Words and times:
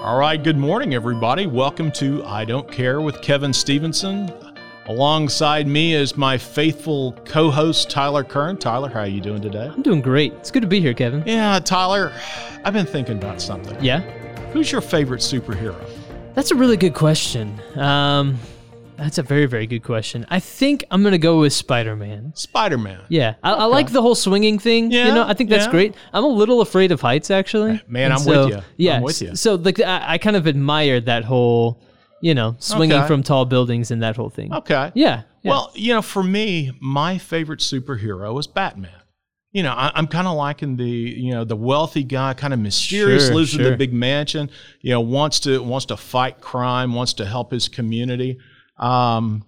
All 0.00 0.16
right, 0.18 0.42
good 0.42 0.56
morning, 0.56 0.94
everybody. 0.94 1.46
Welcome 1.46 1.92
to 1.92 2.24
I 2.24 2.44
Don't 2.44 2.70
Care 2.70 3.00
with 3.00 3.20
Kevin 3.20 3.52
Stevenson. 3.52 4.32
Alongside 4.86 5.66
me 5.66 5.94
is 5.94 6.16
my 6.16 6.38
faithful 6.38 7.12
co-host 7.26 7.90
Tyler 7.90 8.24
Kern. 8.24 8.56
Tyler, 8.56 8.88
how 8.88 9.00
are 9.00 9.06
you 9.06 9.20
doing 9.20 9.42
today? 9.42 9.66
I'm 9.72 9.82
doing 9.82 10.00
great. 10.00 10.32
It's 10.34 10.50
good 10.50 10.62
to 10.62 10.68
be 10.68 10.80
here, 10.80 10.94
Kevin. 10.94 11.22
Yeah, 11.26 11.58
Tyler, 11.60 12.12
I've 12.64 12.72
been 12.72 12.86
thinking 12.86 13.18
about 13.18 13.40
something. 13.42 13.76
Yeah, 13.84 14.00
Who's 14.52 14.72
your 14.72 14.80
favorite 14.80 15.20
superhero? 15.20 15.76
that's 16.34 16.50
a 16.50 16.54
really 16.54 16.76
good 16.76 16.94
question. 16.94 17.60
Um, 17.76 18.38
that's 19.00 19.18
a 19.18 19.22
very, 19.22 19.46
very 19.46 19.66
good 19.66 19.82
question. 19.82 20.24
I 20.28 20.38
think 20.40 20.84
I'm 20.90 21.02
gonna 21.02 21.18
go 21.18 21.40
with 21.40 21.52
Spider-Man. 21.52 22.32
Spider-Man. 22.36 23.00
Yeah, 23.08 23.34
I, 23.42 23.52
I 23.52 23.64
like 23.64 23.90
the 23.90 24.02
whole 24.02 24.14
swinging 24.14 24.58
thing. 24.58 24.90
Yeah, 24.92 25.06
you 25.08 25.14
know, 25.14 25.26
I 25.26 25.34
think 25.34 25.50
that's 25.50 25.64
yeah. 25.66 25.70
great. 25.70 25.94
I'm 26.12 26.24
a 26.24 26.28
little 26.28 26.60
afraid 26.60 26.92
of 26.92 27.00
heights, 27.00 27.30
actually. 27.30 27.72
Uh, 27.72 27.78
man, 27.88 28.04
And 28.12 28.14
I'm 28.14 28.24
with 28.26 28.34
so- 28.34 28.48
you. 28.48 28.54
I'm 28.56 28.62
Yeah, 28.76 29.00
with 29.00 29.22
you. 29.22 29.34
So 29.36 29.54
like, 29.56 29.80
I, 29.80 30.12
I 30.14 30.18
kind 30.18 30.36
of 30.36 30.46
admire 30.46 31.00
that 31.00 31.24
whole, 31.24 31.80
you 32.20 32.34
know, 32.34 32.54
swinging 32.58 32.98
Okay. 32.98 33.06
from 33.06 33.22
tall 33.22 33.44
buildings 33.44 33.90
and 33.90 34.02
that 34.02 34.16
whole 34.16 34.30
thing. 34.30 34.52
Okay. 34.54 34.92
Yeah. 34.94 35.22
yeah. 35.42 35.50
Well, 35.50 35.72
you 35.74 35.92
know, 35.94 36.02
for 36.02 36.22
me, 36.22 36.72
my 36.80 37.18
favorite 37.18 37.60
superhero 37.60 38.38
is 38.38 38.46
Batman. 38.46 38.92
You 39.52 39.64
know, 39.64 39.72
I, 39.72 39.90
I'm 39.96 40.06
kind 40.06 40.28
of 40.28 40.36
liking 40.36 40.76
the 40.76 40.84
you 40.88 41.32
know 41.32 41.42
the 41.42 41.56
wealthy 41.56 42.04
guy, 42.04 42.34
kind 42.34 42.54
of 42.54 42.60
mysterious, 42.60 43.26
Sure, 43.26 43.34
lives 43.34 43.52
in 43.52 43.60
sure. 43.62 43.70
the 43.72 43.76
big 43.76 43.92
mansion. 43.92 44.48
You 44.80 44.90
know, 44.90 45.00
wants 45.00 45.40
to 45.40 45.60
wants 45.60 45.86
to 45.86 45.96
fight 45.96 46.40
crime, 46.40 46.94
wants 46.94 47.14
to 47.14 47.24
help 47.26 47.50
his 47.50 47.68
community. 47.68 48.38
Um, 48.80 49.44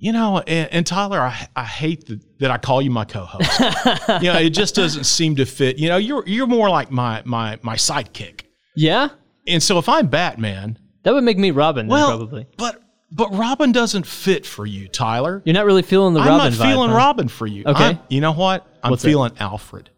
you 0.00 0.12
know, 0.12 0.38
and, 0.38 0.72
and 0.72 0.86
Tyler, 0.86 1.18
I, 1.20 1.48
I 1.56 1.64
hate 1.64 2.06
that, 2.06 2.20
that 2.38 2.50
I 2.50 2.58
call 2.58 2.80
you 2.82 2.90
my 2.90 3.04
co-host. 3.04 3.58
you 4.22 4.32
know, 4.32 4.38
it 4.38 4.50
just 4.50 4.74
doesn't 4.74 5.04
seem 5.04 5.36
to 5.36 5.44
fit. 5.46 5.78
You 5.78 5.88
know, 5.88 5.96
you're 5.96 6.22
you're 6.26 6.46
more 6.46 6.68
like 6.70 6.90
my 6.90 7.22
my 7.24 7.58
my 7.62 7.74
sidekick. 7.76 8.42
yeah, 8.76 9.08
And 9.46 9.62
so 9.62 9.78
if 9.78 9.88
I'm 9.88 10.06
Batman, 10.08 10.78
that 11.02 11.14
would 11.14 11.24
make 11.24 11.38
me 11.38 11.50
Robin. 11.50 11.88
then, 11.88 11.98
probably. 12.06 12.46
but 12.56 12.80
but 13.10 13.32
Robin 13.34 13.72
doesn't 13.72 14.06
fit 14.06 14.46
for 14.46 14.66
you, 14.66 14.86
Tyler. 14.86 15.42
You're 15.44 15.54
not 15.54 15.64
really 15.66 15.82
feeling 15.82 16.14
the 16.14 16.20
I'm 16.20 16.28
Robin 16.28 16.52
not 16.52 16.52
vibe, 16.64 16.70
feeling 16.70 16.90
huh? 16.90 16.96
Robin 16.96 17.26
for 17.28 17.46
you. 17.46 17.64
Okay. 17.66 17.84
I'm- 17.84 17.98
you 18.08 18.20
know 18.20 18.32
what? 18.32 18.66
I'm 18.84 18.90
What's 18.90 19.02
feeling 19.04 19.32
Alfred. 19.40 19.90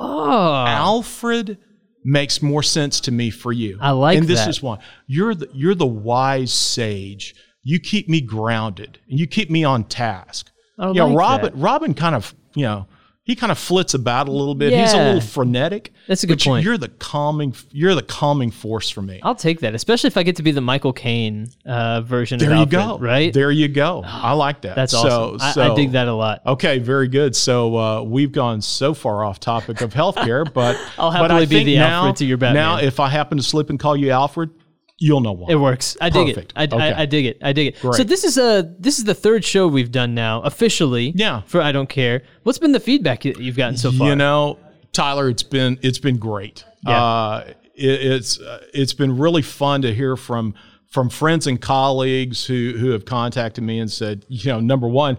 Oh, 0.00 0.64
Alfred 0.66 1.58
makes 2.04 2.40
more 2.42 2.62
sense 2.62 3.00
to 3.00 3.10
me 3.12 3.30
for 3.30 3.52
you. 3.52 3.78
I 3.80 3.90
like 3.90 4.16
And 4.18 4.26
this 4.28 4.40
that. 4.40 4.48
is 4.50 4.62
why. 4.62 4.78
You're 5.06 5.34
the 5.34 5.48
you're 5.52 5.74
the 5.74 5.86
wise 5.86 6.52
sage. 6.52 7.34
You 7.68 7.80
keep 7.80 8.08
me 8.08 8.20
grounded 8.20 9.00
and 9.10 9.18
you 9.18 9.26
keep 9.26 9.50
me 9.50 9.64
on 9.64 9.82
task. 9.84 10.50
I 10.78 10.88
you 10.88 10.94
know, 10.94 11.08
like 11.08 11.18
Robin 11.18 11.52
that. 11.52 11.60
Robin 11.60 11.94
kind 11.94 12.14
of, 12.14 12.32
you 12.54 12.62
know, 12.62 12.86
he 13.24 13.34
kind 13.34 13.50
of 13.50 13.58
flits 13.58 13.92
about 13.94 14.28
a 14.28 14.30
little 14.30 14.54
bit. 14.54 14.70
Yeah. 14.72 14.82
He's 14.82 14.92
a 14.92 14.98
little 15.04 15.20
frenetic. 15.20 15.92
That's 16.06 16.22
a 16.22 16.28
good 16.28 16.38
but 16.38 16.44
point. 16.44 16.64
You're 16.64 16.78
the 16.78 16.90
calming 16.90 17.56
you're 17.72 17.96
the 17.96 18.02
calming 18.04 18.52
force 18.52 18.88
for 18.88 19.02
me. 19.02 19.18
I'll 19.24 19.34
take 19.34 19.58
that, 19.62 19.74
especially 19.74 20.06
if 20.06 20.16
I 20.16 20.22
get 20.22 20.36
to 20.36 20.44
be 20.44 20.52
the 20.52 20.60
Michael 20.60 20.92
Caine 20.92 21.48
uh, 21.66 22.02
version 22.02 22.38
there 22.38 22.52
of 22.52 22.72
you 22.72 22.78
Alfred, 22.78 23.00
go. 23.00 23.04
right? 23.04 23.32
There 23.34 23.50
you 23.50 23.66
go. 23.66 24.02
I 24.06 24.30
like 24.34 24.60
that. 24.60 24.76
That's 24.76 24.92
So- 24.92 25.34
awesome. 25.40 25.62
I, 25.62 25.72
I 25.72 25.74
dig 25.74 25.90
that 25.92 26.06
a 26.06 26.14
lot. 26.14 26.42
Okay, 26.46 26.78
very 26.78 27.08
good. 27.08 27.34
So 27.34 27.76
uh, 27.76 28.02
we've 28.02 28.30
gone 28.30 28.60
so 28.62 28.94
far 28.94 29.24
off 29.24 29.40
topic 29.40 29.80
of 29.80 29.92
healthcare, 29.92 30.44
but 30.50 30.76
I'll 30.98 31.10
but 31.10 31.32
I 31.32 31.40
happily 31.40 31.46
be 31.46 31.64
the 31.64 31.76
now, 31.78 32.02
Alfred 32.02 32.16
to 32.18 32.26
your 32.26 32.36
Batman. 32.36 32.62
Now, 32.62 32.78
if 32.78 33.00
I 33.00 33.08
happen 33.08 33.38
to 33.38 33.42
slip 33.42 33.70
and 33.70 33.80
call 33.80 33.96
you 33.96 34.10
Alfred, 34.12 34.50
you'll 34.98 35.20
know 35.20 35.32
why. 35.32 35.48
It 35.50 35.56
works. 35.56 35.96
I 36.00 36.10
dig 36.10 36.28
Perfect. 36.34 36.52
it. 36.52 36.58
I, 36.58 36.64
Okay. 36.64 36.92
I, 36.92 37.02
I 37.02 37.06
dig 37.06 37.26
it. 37.26 37.38
I 37.42 37.52
dig 37.52 37.68
it. 37.68 37.76
So 37.78 38.02
this 38.04 38.24
is 38.24 38.38
a 38.38 38.74
this 38.78 38.98
is 38.98 39.04
the 39.04 39.14
third 39.14 39.44
show 39.44 39.68
we've 39.68 39.92
done 39.92 40.14
now 40.14 40.42
officially. 40.42 41.12
Yeah. 41.14 41.42
For 41.46 41.60
I 41.60 41.72
don't 41.72 41.88
care. 41.88 42.22
What's 42.42 42.58
been 42.58 42.72
the 42.72 42.80
feedback 42.80 43.24
you've 43.24 43.56
gotten 43.56 43.76
so 43.76 43.92
far? 43.92 44.08
You 44.08 44.16
know, 44.16 44.58
Tyler, 44.92 45.28
it's 45.28 45.42
been 45.42 45.78
it's 45.82 45.98
been 45.98 46.18
great. 46.18 46.64
Yeah. 46.86 47.02
Uh, 47.02 47.44
it, 47.74 48.12
it's 48.12 48.40
uh, 48.40 48.64
it's 48.72 48.94
been 48.94 49.18
really 49.18 49.42
fun 49.42 49.82
to 49.82 49.94
hear 49.94 50.16
from 50.16 50.54
from 50.86 51.10
friends 51.10 51.46
and 51.46 51.60
colleagues 51.60 52.46
who 52.46 52.74
who 52.78 52.90
have 52.90 53.04
contacted 53.04 53.62
me 53.62 53.78
and 53.80 53.90
said, 53.90 54.24
you 54.28 54.50
know, 54.50 54.60
number 54.60 54.88
one. 54.88 55.18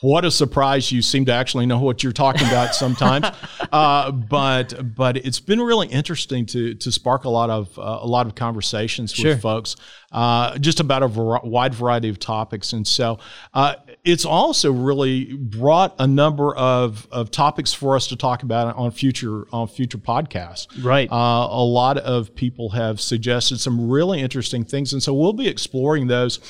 What 0.00 0.24
a 0.24 0.30
surprise! 0.30 0.92
You 0.92 1.02
seem 1.02 1.24
to 1.24 1.32
actually 1.32 1.66
know 1.66 1.78
what 1.80 2.02
you're 2.04 2.12
talking 2.12 2.46
about 2.46 2.74
sometimes, 2.74 3.26
uh, 3.72 4.12
but 4.12 4.94
but 4.94 5.16
it's 5.16 5.40
been 5.40 5.60
really 5.60 5.88
interesting 5.88 6.46
to 6.46 6.74
to 6.74 6.92
spark 6.92 7.24
a 7.24 7.28
lot 7.28 7.50
of 7.50 7.76
uh, 7.78 7.98
a 8.02 8.06
lot 8.06 8.26
of 8.26 8.34
conversations 8.34 9.12
Sure. 9.12 9.30
with 9.30 9.42
folks, 9.42 9.74
uh, 10.10 10.56
just 10.58 10.80
about 10.80 11.02
a 11.02 11.08
wide 11.08 11.74
variety 11.74 12.08
of 12.08 12.18
topics, 12.18 12.72
and 12.72 12.86
so 12.86 13.18
uh, 13.52 13.74
it's 14.04 14.24
also 14.24 14.72
really 14.72 15.34
brought 15.34 15.94
a 15.98 16.06
number 16.06 16.56
of, 16.56 17.06
of 17.12 17.30
topics 17.30 17.74
for 17.74 17.94
us 17.94 18.06
to 18.06 18.16
talk 18.16 18.42
about 18.42 18.74
on 18.76 18.90
future 18.90 19.46
on 19.52 19.68
future 19.68 19.98
podcasts. 19.98 20.66
Right. 20.82 21.10
Uh, 21.12 21.48
a 21.50 21.64
lot 21.64 21.98
of 21.98 22.34
people 22.34 22.70
have 22.70 23.00
suggested 23.00 23.60
some 23.60 23.90
really 23.90 24.20
interesting 24.20 24.64
things, 24.64 24.94
and 24.94 25.02
so 25.02 25.12
we'll 25.12 25.34
be 25.34 25.48
exploring 25.48 26.06
those. 26.06 26.40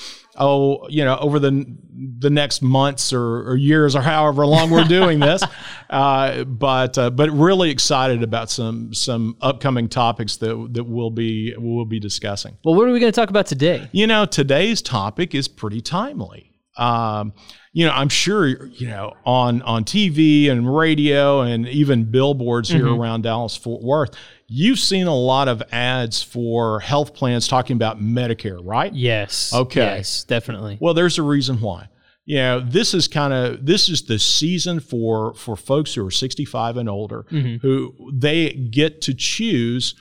Oh, 0.41 0.87
you 0.89 1.05
know, 1.05 1.19
over 1.19 1.41
the 1.41 1.67
the 2.21 2.31
next 2.31 2.63
months 2.63 3.13
or, 3.13 3.51
or 3.51 3.57
years 3.57 3.97
or 3.97 4.03
however 4.03 4.47
long 4.47 4.71
we're 4.71 4.85
doing 4.85 5.19
this, 5.19 5.43
uh, 5.91 6.45
but 6.45 6.99
uh, 6.99 7.11
but 7.11 7.31
really 7.31 7.71
excited 7.71 8.23
about 8.23 8.51
some 8.51 8.93
some 8.93 9.37
upcoming 9.41 9.89
topics 9.89 10.37
that 10.37 10.69
that 10.73 10.85
we'll 10.85 11.11
be 11.11 11.55
we'll 11.57 11.85
be 11.85 12.01
discussing. 12.01 12.57
well, 12.65 12.75
what 12.75 12.89
are 12.89 12.93
we 12.93 13.01
going 13.01 13.13
to 13.13 13.21
talk 13.21 13.31
about 13.31 13.47
today? 13.47 13.89
You 13.93 14.07
know, 14.07 14.27
today's 14.27 14.83
topic 14.83 15.35
is 15.35 15.49
pretty 15.49 15.81
timely. 15.81 16.53
Um, 16.77 17.33
you 17.73 17.87
know, 17.87 17.93
I'm 17.93 18.09
sure 18.09 18.47
you 18.47 18.89
know 18.89 19.15
on 19.25 19.63
on 19.63 19.85
TV 19.85 20.51
and 20.51 20.75
radio 20.75 21.41
and 21.41 21.67
even 21.69 22.05
billboards 22.05 22.69
here 22.69 22.87
around 22.87 23.23
Dallas 23.23 23.57
Fort 23.57 23.83
Worth. 23.83 24.15
You've 24.47 24.79
seen 24.79 25.07
a 25.07 25.15
lot 25.15 25.49
of 25.49 25.63
ads 25.73 26.23
for 26.23 26.81
health 26.81 27.15
plans 27.15 27.49
talking 27.49 27.77
about 27.77 28.01
Medicare, 28.01 28.61
right? 28.63 28.93
Yes. 28.95 29.53
Okay. 29.53 29.81
Yes, 29.81 30.25
definitely. 30.25 30.79
Well, 30.81 30.95
there's 30.95 31.19
a 31.19 31.23
reason 31.23 31.61
why. 31.61 31.89
You 32.29 32.37
know, 32.37 32.61
this 32.61 32.93
is 32.93 33.09
kind 33.09 33.33
of 33.33 33.65
this 33.65 33.89
is 33.89 34.03
the 34.03 34.19
season 34.19 34.81
for 34.81 35.33
for 35.35 35.57
folks 35.57 35.95
who 35.95 36.07
are 36.07 36.11
65 36.11 36.77
and 36.77 36.89
older 36.89 37.25
who 37.63 37.95
they 38.13 38.51
get 38.51 39.01
to 39.03 39.15
choose 39.15 39.95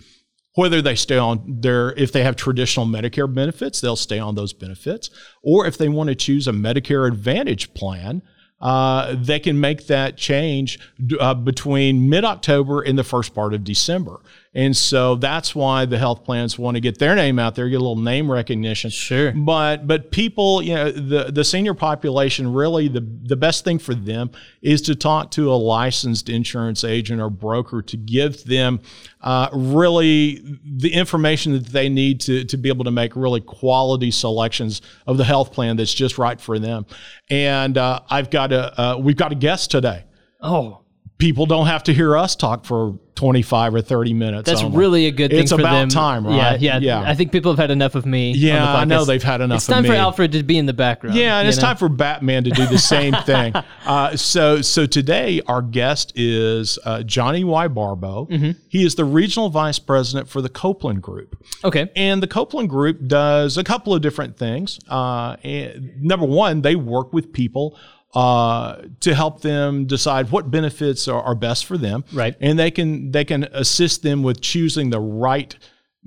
whether 0.55 0.81
they 0.81 0.95
stay 0.95 1.17
on 1.17 1.61
their 1.61 1.93
if 1.93 2.11
they 2.11 2.23
have 2.23 2.35
traditional 2.35 2.85
Medicare 2.85 3.33
benefits, 3.33 3.79
they'll 3.79 3.95
stay 3.95 4.19
on 4.19 4.35
those 4.35 4.53
benefits, 4.53 5.09
or 5.41 5.67
if 5.67 5.77
they 5.77 5.87
want 5.87 6.09
to 6.09 6.15
choose 6.15 6.47
a 6.47 6.51
Medicare 6.51 7.07
Advantage 7.07 7.73
plan, 7.75 8.23
uh, 8.59 9.15
they 9.15 9.39
can 9.39 9.59
make 9.59 9.85
that 9.85 10.17
change 10.17 10.79
uh, 11.19 11.35
between 11.35 12.09
mid 12.09 12.25
October 12.25 12.81
and 12.81 12.97
the 12.97 13.03
first 13.03 13.35
part 13.35 13.53
of 13.53 13.63
December. 13.63 14.19
And 14.57 14.75
so 14.75 15.13
that's 15.13 15.53
why 15.53 15.85
the 15.85 15.99
health 15.99 16.23
plans 16.23 16.57
want 16.57 16.77
to 16.77 16.81
get 16.81 16.97
their 16.97 17.13
name 17.13 17.37
out 17.37 17.53
there, 17.53 17.69
get 17.69 17.75
a 17.75 17.79
little 17.79 17.95
name 17.95 18.29
recognition. 18.29 18.89
Sure. 18.89 19.31
But 19.31 19.85
but 19.85 20.09
people, 20.09 20.63
you 20.63 20.73
know, 20.73 20.89
the 20.89 21.25
the 21.31 21.43
senior 21.43 21.75
population 21.75 22.51
really 22.51 22.87
the 22.87 23.07
the 23.21 23.35
best 23.35 23.63
thing 23.63 23.77
for 23.77 23.93
them 23.93 24.31
is 24.63 24.81
to 24.81 24.95
talk 24.95 25.29
to 25.31 25.51
a 25.51 25.53
licensed 25.53 26.27
insurance 26.27 26.83
agent 26.83 27.21
or 27.21 27.29
broker 27.29 27.83
to 27.83 27.97
give 27.97 28.45
them 28.45 28.79
uh, 29.21 29.47
really 29.53 30.43
the 30.65 30.91
information 30.91 31.53
that 31.53 31.67
they 31.67 31.87
need 31.87 32.19
to 32.21 32.43
to 32.45 32.57
be 32.57 32.67
able 32.67 32.85
to 32.85 32.91
make 32.91 33.15
really 33.15 33.41
quality 33.41 34.09
selections 34.09 34.81
of 35.05 35.17
the 35.17 35.23
health 35.23 35.53
plan 35.53 35.77
that's 35.77 35.93
just 35.93 36.17
right 36.17 36.41
for 36.41 36.57
them. 36.57 36.87
And 37.29 37.77
uh, 37.77 37.99
I've 38.09 38.31
got 38.31 38.51
a 38.51 38.81
uh, 38.81 38.97
we've 38.97 39.17
got 39.17 39.31
a 39.31 39.35
guest 39.35 39.69
today. 39.69 40.05
Oh, 40.41 40.81
People 41.17 41.47
don't 41.47 41.65
have 41.65 41.83
to 41.85 41.93
hear 41.93 42.15
us 42.15 42.35
talk 42.35 42.63
for 42.63 42.99
25 43.15 43.73
or 43.73 43.81
30 43.81 44.13
minutes. 44.13 44.45
that's 44.47 44.61
only. 44.61 44.77
really 44.77 45.05
a 45.07 45.11
good 45.11 45.31
thing 45.31 45.39
It's 45.39 45.51
about 45.51 45.71
them. 45.71 45.89
time, 45.89 46.27
right? 46.27 46.59
yeah, 46.61 46.77
Yeah. 46.77 47.01
I 47.01 47.15
think 47.15 47.31
people 47.31 47.51
have 47.51 47.57
had 47.57 47.71
enough 47.71 47.95
of 47.95 48.05
me. 48.05 48.33
Yeah, 48.33 48.71
I 48.75 48.85
know 48.85 49.03
they've 49.03 49.23
had 49.23 49.41
enough 49.41 49.57
It's 49.57 49.65
time 49.65 49.83
for. 49.83 49.93
Alfred 49.93 50.33
to 50.33 50.43
be 50.43 50.59
in 50.59 50.67
the 50.67 50.73
background. 50.73 51.15
Yeah, 51.15 51.39
and 51.39 51.47
it's 51.47 51.57
know? 51.57 51.63
time 51.63 51.77
for 51.77 51.89
Batman 51.89 52.43
to 52.43 52.51
do 52.51 52.67
the 52.67 52.77
same 52.77 53.13
thing. 53.25 53.55
Uh, 53.87 54.15
so, 54.15 54.61
so 54.61 54.85
today 54.85 55.41
our 55.47 55.63
guest 55.63 56.13
is 56.15 56.77
uh, 56.85 57.01
Johnny 57.01 57.39
Y'Barbo. 57.39 58.29
Mm-hmm. 58.29 58.51
He 58.69 58.85
is 58.85 58.93
the 58.93 59.05
regional 59.05 59.49
vice 59.49 59.79
president 59.79 60.29
for 60.29 60.43
the 60.43 60.49
Copeland 60.49 61.01
Group, 61.01 61.43
Okay. 61.63 61.89
and 61.95 62.21
the 62.21 62.27
Copeland 62.27 62.69
Group 62.69 63.07
does 63.07 63.57
a 63.57 63.63
couple 63.63 63.95
of 63.95 64.03
different 64.03 64.37
things. 64.37 64.79
Uh, 64.87 65.37
and 65.43 65.99
number 66.03 66.27
one, 66.27 66.61
they 66.61 66.75
work 66.75 67.11
with 67.11 67.33
people. 67.33 67.75
Uh, 68.15 68.83
to 69.01 69.13
help 69.13 69.41
them 69.41 69.85
decide 69.85 70.31
what 70.31 70.49
benefits 70.49 71.07
are, 71.07 71.21
are 71.21 71.35
best 71.35 71.65
for 71.65 71.77
them, 71.77 72.05
Right. 72.13 72.35
And 72.39 72.57
they 72.57 72.71
can 72.71 73.11
they 73.11 73.25
can 73.25 73.43
assist 73.51 74.01
them 74.01 74.23
with 74.23 74.41
choosing 74.41 74.89
the 74.89 74.99
right 74.99 75.55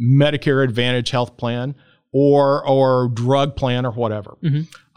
Medicare 0.01 0.65
Advantage 0.65 1.11
health 1.11 1.37
plan 1.37 1.75
or 2.13 2.67
or 2.67 3.09
drug 3.09 3.55
plan 3.55 3.85
or 3.85 3.93
whatever. 3.93 4.37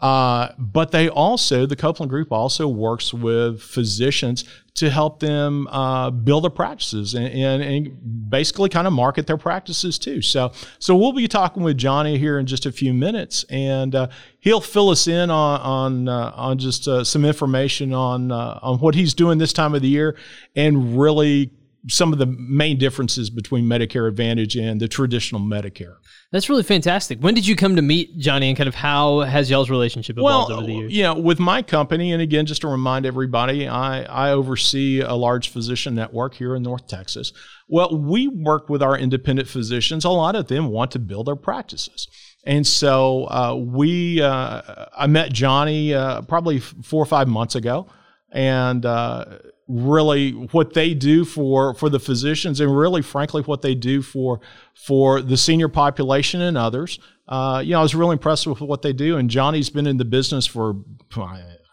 Uh, 0.04 0.52
but 0.58 0.90
they 0.90 1.08
also, 1.08 1.64
the 1.64 1.74
Copeland 1.74 2.10
Group 2.10 2.30
also 2.30 2.68
works 2.68 3.14
with 3.14 3.62
physicians 3.62 4.44
to 4.74 4.90
help 4.90 5.18
them 5.18 5.66
uh, 5.68 6.10
build 6.10 6.44
their 6.44 6.50
practices 6.50 7.14
and, 7.14 7.26
and, 7.28 7.62
and 7.62 8.28
basically 8.28 8.68
kind 8.68 8.86
of 8.86 8.92
market 8.92 9.26
their 9.26 9.38
practices 9.38 9.98
too. 9.98 10.20
So, 10.20 10.52
so 10.78 10.94
we'll 10.94 11.14
be 11.14 11.26
talking 11.26 11.62
with 11.62 11.78
Johnny 11.78 12.18
here 12.18 12.38
in 12.38 12.44
just 12.44 12.66
a 12.66 12.72
few 12.72 12.92
minutes, 12.92 13.44
and 13.48 13.94
uh, 13.94 14.08
he'll 14.40 14.60
fill 14.60 14.90
us 14.90 15.06
in 15.06 15.30
on 15.30 15.60
on 15.62 16.08
uh, 16.08 16.32
on 16.34 16.58
just 16.58 16.86
uh, 16.86 17.02
some 17.02 17.24
information 17.24 17.94
on 17.94 18.30
uh, 18.30 18.58
on 18.60 18.80
what 18.80 18.94
he's 18.94 19.14
doing 19.14 19.38
this 19.38 19.54
time 19.54 19.74
of 19.74 19.80
the 19.80 19.88
year, 19.88 20.18
and 20.54 21.00
really 21.00 21.50
some 21.88 22.12
of 22.12 22.18
the 22.18 22.26
main 22.26 22.78
differences 22.78 23.30
between 23.30 23.64
Medicare 23.66 24.08
Advantage 24.08 24.56
and 24.56 24.80
the 24.80 24.88
traditional 24.88 25.40
Medicare. 25.40 25.96
That's 26.32 26.48
really 26.48 26.62
fantastic. 26.62 27.20
When 27.20 27.34
did 27.34 27.46
you 27.46 27.54
come 27.54 27.76
to 27.76 27.82
meet 27.82 28.18
Johnny, 28.18 28.48
and 28.48 28.56
kind 28.56 28.68
of 28.68 28.74
how 28.74 29.20
has 29.20 29.50
y'all's 29.50 29.70
relationship 29.70 30.16
evolved 30.18 30.50
well, 30.50 30.58
over 30.58 30.66
the 30.66 30.74
years? 30.74 30.92
Yeah, 30.92 31.12
with 31.12 31.38
my 31.38 31.62
company, 31.62 32.12
and 32.12 32.20
again, 32.20 32.46
just 32.46 32.62
to 32.62 32.68
remind 32.68 33.06
everybody, 33.06 33.68
I, 33.68 34.02
I 34.02 34.32
oversee 34.32 35.00
a 35.00 35.14
large 35.14 35.50
physician 35.50 35.94
network 35.94 36.34
here 36.34 36.56
in 36.56 36.62
North 36.62 36.88
Texas. 36.88 37.32
Well, 37.68 37.96
we 37.96 38.28
work 38.28 38.68
with 38.68 38.82
our 38.82 38.98
independent 38.98 39.48
physicians. 39.48 40.04
A 40.04 40.10
lot 40.10 40.34
of 40.34 40.48
them 40.48 40.68
want 40.68 40.90
to 40.92 40.98
build 40.98 41.26
their 41.26 41.36
practices. 41.36 42.08
And 42.44 42.66
so 42.66 43.24
uh, 43.30 43.54
we, 43.56 44.20
uh, 44.20 44.86
I 44.96 45.06
met 45.06 45.32
Johnny 45.32 45.94
uh, 45.94 46.22
probably 46.22 46.58
four 46.58 47.02
or 47.02 47.06
five 47.06 47.28
months 47.28 47.54
ago, 47.54 47.86
and 48.32 48.84
uh, 48.84 49.38
really 49.66 50.32
what 50.32 50.74
they 50.74 50.94
do 50.94 51.24
for 51.24 51.74
for 51.74 51.88
the 51.88 52.00
physicians, 52.00 52.60
and 52.60 52.76
really, 52.76 53.02
frankly, 53.02 53.42
what 53.42 53.62
they 53.62 53.74
do 53.74 54.02
for 54.02 54.40
for 54.74 55.20
the 55.20 55.36
senior 55.36 55.68
population 55.68 56.40
and 56.40 56.58
others. 56.58 56.98
Uh, 57.26 57.62
you 57.64 57.72
know, 57.72 57.80
I 57.80 57.82
was 57.82 57.94
really 57.94 58.14
impressed 58.14 58.46
with 58.46 58.60
what 58.60 58.82
they 58.82 58.92
do. 58.92 59.16
And 59.16 59.30
Johnny's 59.30 59.70
been 59.70 59.86
in 59.86 59.96
the 59.96 60.04
business 60.04 60.46
for 60.46 60.74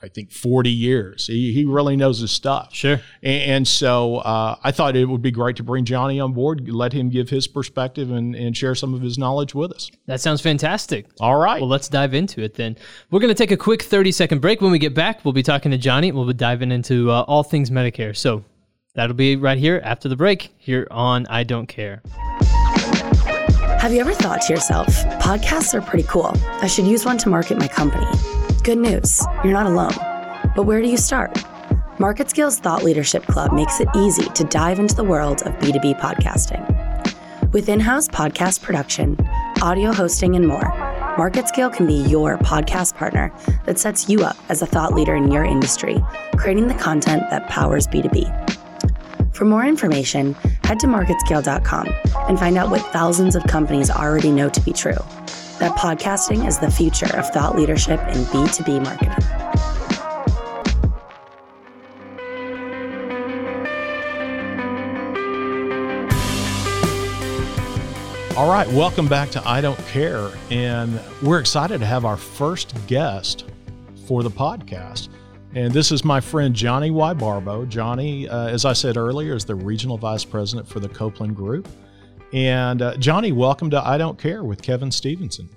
I 0.04 0.08
think 0.08 0.32
40 0.32 0.70
years. 0.70 1.28
He, 1.28 1.54
he 1.54 1.66
really 1.66 1.96
knows 1.96 2.20
his 2.20 2.32
stuff. 2.32 2.74
Sure. 2.74 3.00
And, 3.22 3.52
and 3.52 3.68
so 3.68 4.18
uh, 4.18 4.56
I 4.64 4.72
thought 4.72 4.96
it 4.96 5.06
would 5.06 5.22
be 5.22 5.32
great 5.32 5.56
to 5.58 5.64
bring 5.64 5.86
Johnny 5.86 6.20
on 6.20 6.34
board, 6.34 6.68
let 6.70 6.94
him 6.94 7.10
give 7.10 7.30
his 7.30 7.48
perspective 7.48 8.12
and, 8.12 8.36
and 8.36 8.56
share 8.58 8.74
some 8.76 8.94
of 8.94 9.02
his 9.02 9.18
knowledge 9.18 9.54
with 9.54 9.72
us. 9.72 9.92
That 10.08 10.20
sounds 10.22 10.42
fantastic. 10.42 11.06
All 11.20 11.38
right. 11.38 11.62
Well, 11.62 11.70
let's 11.70 11.88
dive 11.88 12.14
into 12.14 12.42
it 12.42 12.56
then. 12.56 12.78
We're 13.12 13.20
going 13.20 13.34
to 13.34 13.36
take 13.36 13.52
a 13.52 13.58
quick 13.58 13.84
30 13.84 14.12
second 14.12 14.42
break. 14.42 14.62
When 14.62 14.72
we 14.72 14.80
get 14.80 14.96
back, 14.96 15.24
we'll 15.24 15.34
be 15.34 15.44
talking 15.44 15.72
to 15.72 15.78
Johnny. 15.78 16.12
We'll 16.12 16.26
be 16.26 16.34
diving 16.34 16.72
into 16.72 17.12
uh, 17.12 17.22
all 17.28 17.44
things 17.44 17.70
Medicare. 17.70 18.16
So 18.16 18.44
that'll 18.96 19.16
be 19.16 19.36
right 19.36 19.58
here 19.58 19.82
after 19.84 20.10
the 20.10 20.16
break 20.16 20.54
here 20.58 20.88
on 20.90 21.28
I 21.28 21.44
Don't 21.44 21.68
Care. 21.68 22.02
Have 23.80 23.94
you 23.94 24.00
ever 24.00 24.14
thought 24.14 24.42
to 24.42 24.54
yourself, 24.54 24.88
podcasts 25.20 25.74
are 25.74 25.82
pretty 25.82 26.08
cool. 26.08 26.32
I 26.62 26.68
should 26.68 26.86
use 26.86 27.04
one 27.04 27.18
to 27.20 27.30
market 27.30 27.58
my 27.58 27.68
company? 27.68 28.06
Good 28.64 28.78
news, 28.78 29.26
you're 29.44 29.54
not 29.54 29.66
alone. 29.66 29.96
But 30.56 30.64
where 30.68 30.84
do 30.84 30.88
you 30.88 30.98
start? 30.98 31.34
MarketScale's 31.98 32.60
Thought 32.60 32.84
Leadership 32.84 33.26
Club 33.26 33.54
makes 33.54 33.80
it 33.80 33.88
easy 33.96 34.26
to 34.26 34.44
dive 34.44 34.78
into 34.78 34.94
the 34.94 35.04
world 35.04 35.42
of 35.48 35.54
B2B 35.56 36.00
podcasting. 36.00 36.62
With 37.54 37.70
in 37.70 37.80
house 37.80 38.08
podcast 38.08 38.62
production, 38.62 39.18
audio 39.64 39.92
hosting, 39.92 40.36
and 40.36 40.48
more, 40.48 40.62
MarketScale 41.18 41.74
can 41.74 41.88
be 41.88 42.04
your 42.04 42.38
podcast 42.38 42.96
partner 42.96 43.34
that 43.66 43.80
sets 43.80 44.08
you 44.08 44.24
up 44.24 44.38
as 44.48 44.62
a 44.62 44.68
thought 44.68 44.94
leader 44.94 45.16
in 45.16 45.32
your 45.32 45.44
industry, 45.44 46.00
creating 46.38 46.68
the 46.68 46.76
content 46.76 47.24
that 47.32 47.50
powers 47.50 47.88
B2B. 47.88 49.34
For 49.34 49.46
more 49.46 49.66
information, 49.66 50.34
head 50.66 50.80
to 50.82 50.88
marketscale.com 50.88 51.88
and 52.30 52.38
find 52.38 52.60
out 52.60 52.70
what 52.70 52.82
thousands 52.94 53.36
of 53.36 53.44
companies 53.46 53.90
already 53.90 54.32
know 54.32 54.50
to 54.50 54.62
be 54.62 54.72
true 54.72 55.00
that 55.62 55.78
podcasting 55.78 56.48
is 56.48 56.58
the 56.58 56.72
future 56.72 57.16
of 57.16 57.30
thought 57.30 57.56
leadership 57.56 58.00
in 58.08 58.24
B2B 58.26 58.84
marketing. 58.84 59.14
All 68.36 68.50
right, 68.50 68.68
welcome 68.70 69.08
back 69.08 69.30
to 69.30 69.48
I 69.48 69.62
Don't 69.62 69.78
Care. 69.86 70.32
And 70.50 71.00
we're 71.22 71.40
excited 71.40 71.80
to 71.80 71.86
have 71.86 72.06
our 72.06 72.18
first 72.18 72.74
guest 72.88 73.46
for 74.08 74.24
the 74.24 74.32
podcast. 74.32 75.10
And 75.54 75.72
this 75.72 75.92
is 75.92 76.04
my 76.04 76.20
friend 76.20 76.56
Johnny 76.56 76.88
Y'Barbo. 76.88 77.70
Johnny, 77.70 78.28
uh, 78.28 78.48
as 78.48 78.66
I 78.66 78.74
said 78.74 78.98
earlier, 78.98 79.36
is 79.36 79.46
the 79.46 79.54
regional 79.54 80.00
vice 80.00 80.26
president 80.26 80.68
for 80.68 80.80
the 80.80 80.90
Copeland 80.90 81.36
Group. 81.36 81.68
And 82.34 82.82
uh, 82.82 82.96
Johnny, 82.98 83.32
welcome 83.32 83.70
to 83.72 83.86
I 83.86 83.98
Don't 83.98 84.18
Care 84.18 84.44
with 84.44 84.62
Kevin 84.62 84.92
Stevenson. 84.92 85.50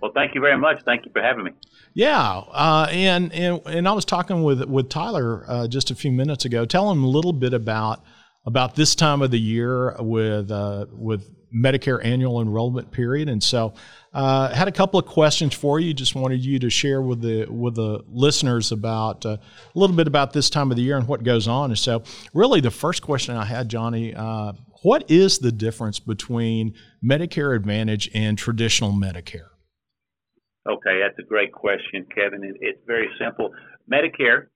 Well, 0.00 0.12
thank 0.14 0.34
you 0.34 0.40
very 0.40 0.58
much. 0.58 0.82
Thank 0.84 1.04
you 1.04 1.10
for 1.12 1.20
having 1.20 1.44
me. 1.44 1.50
Yeah, 1.94 2.42
uh, 2.52 2.86
and, 2.90 3.32
and 3.32 3.60
and 3.66 3.88
I 3.88 3.92
was 3.92 4.04
talking 4.04 4.42
with 4.42 4.62
with 4.64 4.88
Tyler 4.88 5.44
uh, 5.48 5.66
just 5.66 5.90
a 5.90 5.94
few 5.94 6.12
minutes 6.12 6.44
ago. 6.44 6.64
Tell 6.64 6.90
him 6.90 7.02
a 7.02 7.08
little 7.08 7.32
bit 7.32 7.54
about 7.54 8.04
about 8.44 8.76
this 8.76 8.94
time 8.94 9.22
of 9.22 9.30
the 9.30 9.40
year 9.40 9.96
with 9.98 10.50
uh, 10.50 10.86
with 10.92 11.28
Medicare 11.52 12.04
annual 12.04 12.40
enrollment 12.40 12.92
period, 12.92 13.28
and 13.28 13.42
so 13.42 13.74
uh, 14.12 14.54
had 14.54 14.68
a 14.68 14.72
couple 14.72 15.00
of 15.00 15.06
questions 15.06 15.54
for 15.54 15.80
you. 15.80 15.94
Just 15.94 16.14
wanted 16.14 16.44
you 16.44 16.58
to 16.58 16.70
share 16.70 17.00
with 17.00 17.22
the 17.22 17.46
with 17.46 17.74
the 17.74 18.04
listeners 18.06 18.72
about 18.72 19.24
uh, 19.24 19.38
a 19.38 19.78
little 19.78 19.96
bit 19.96 20.06
about 20.06 20.32
this 20.32 20.50
time 20.50 20.70
of 20.70 20.76
the 20.76 20.82
year 20.82 20.96
and 20.96 21.08
what 21.08 21.24
goes 21.24 21.48
on. 21.48 21.70
And 21.70 21.78
so, 21.78 22.02
really, 22.34 22.60
the 22.60 22.70
first 22.70 23.02
question 23.02 23.36
I 23.36 23.44
had, 23.44 23.68
Johnny, 23.68 24.14
uh, 24.14 24.52
what 24.82 25.10
is 25.10 25.38
the 25.38 25.52
difference 25.52 25.98
between 25.98 26.74
Medicare 27.04 27.54
Advantage 27.54 28.10
and 28.14 28.36
traditional 28.36 28.92
Medicare? 28.92 29.48
Okay, 30.68 31.00
that's 31.00 31.18
a 31.18 31.28
great 31.28 31.52
question, 31.52 32.06
Kevin. 32.14 32.54
It's 32.60 32.80
very 32.86 33.08
simple. 33.20 33.50
Medicare 33.90 34.46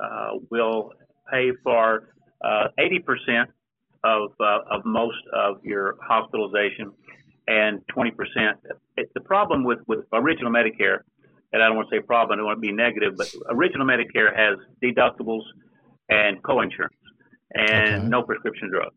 uh, 0.00 0.38
will 0.50 0.92
pay 1.30 1.50
for 1.62 2.08
uh, 2.44 2.68
80% 2.78 3.44
of, 4.02 4.32
uh, 4.40 4.58
of 4.70 4.84
most 4.84 5.18
of 5.32 5.64
your 5.64 5.96
hospitalization 6.02 6.92
and 7.46 7.80
20%. 7.96 8.10
It's 8.96 9.12
the 9.14 9.20
problem 9.20 9.64
with, 9.64 9.78
with 9.86 10.00
original 10.12 10.50
Medicare, 10.50 11.00
and 11.52 11.62
I 11.62 11.66
don't 11.66 11.76
want 11.76 11.88
to 11.90 11.96
say 11.96 12.00
problem, 12.00 12.34
I 12.34 12.36
don't 12.38 12.46
want 12.46 12.56
to 12.56 12.60
be 12.60 12.72
negative, 12.72 13.14
but 13.16 13.32
original 13.50 13.86
Medicare 13.86 14.34
has 14.34 14.58
deductibles 14.82 15.42
and 16.08 16.42
coinsurance 16.42 16.96
and 17.54 17.94
okay. 17.94 18.08
no 18.08 18.22
prescription 18.22 18.70
drugs. 18.70 18.94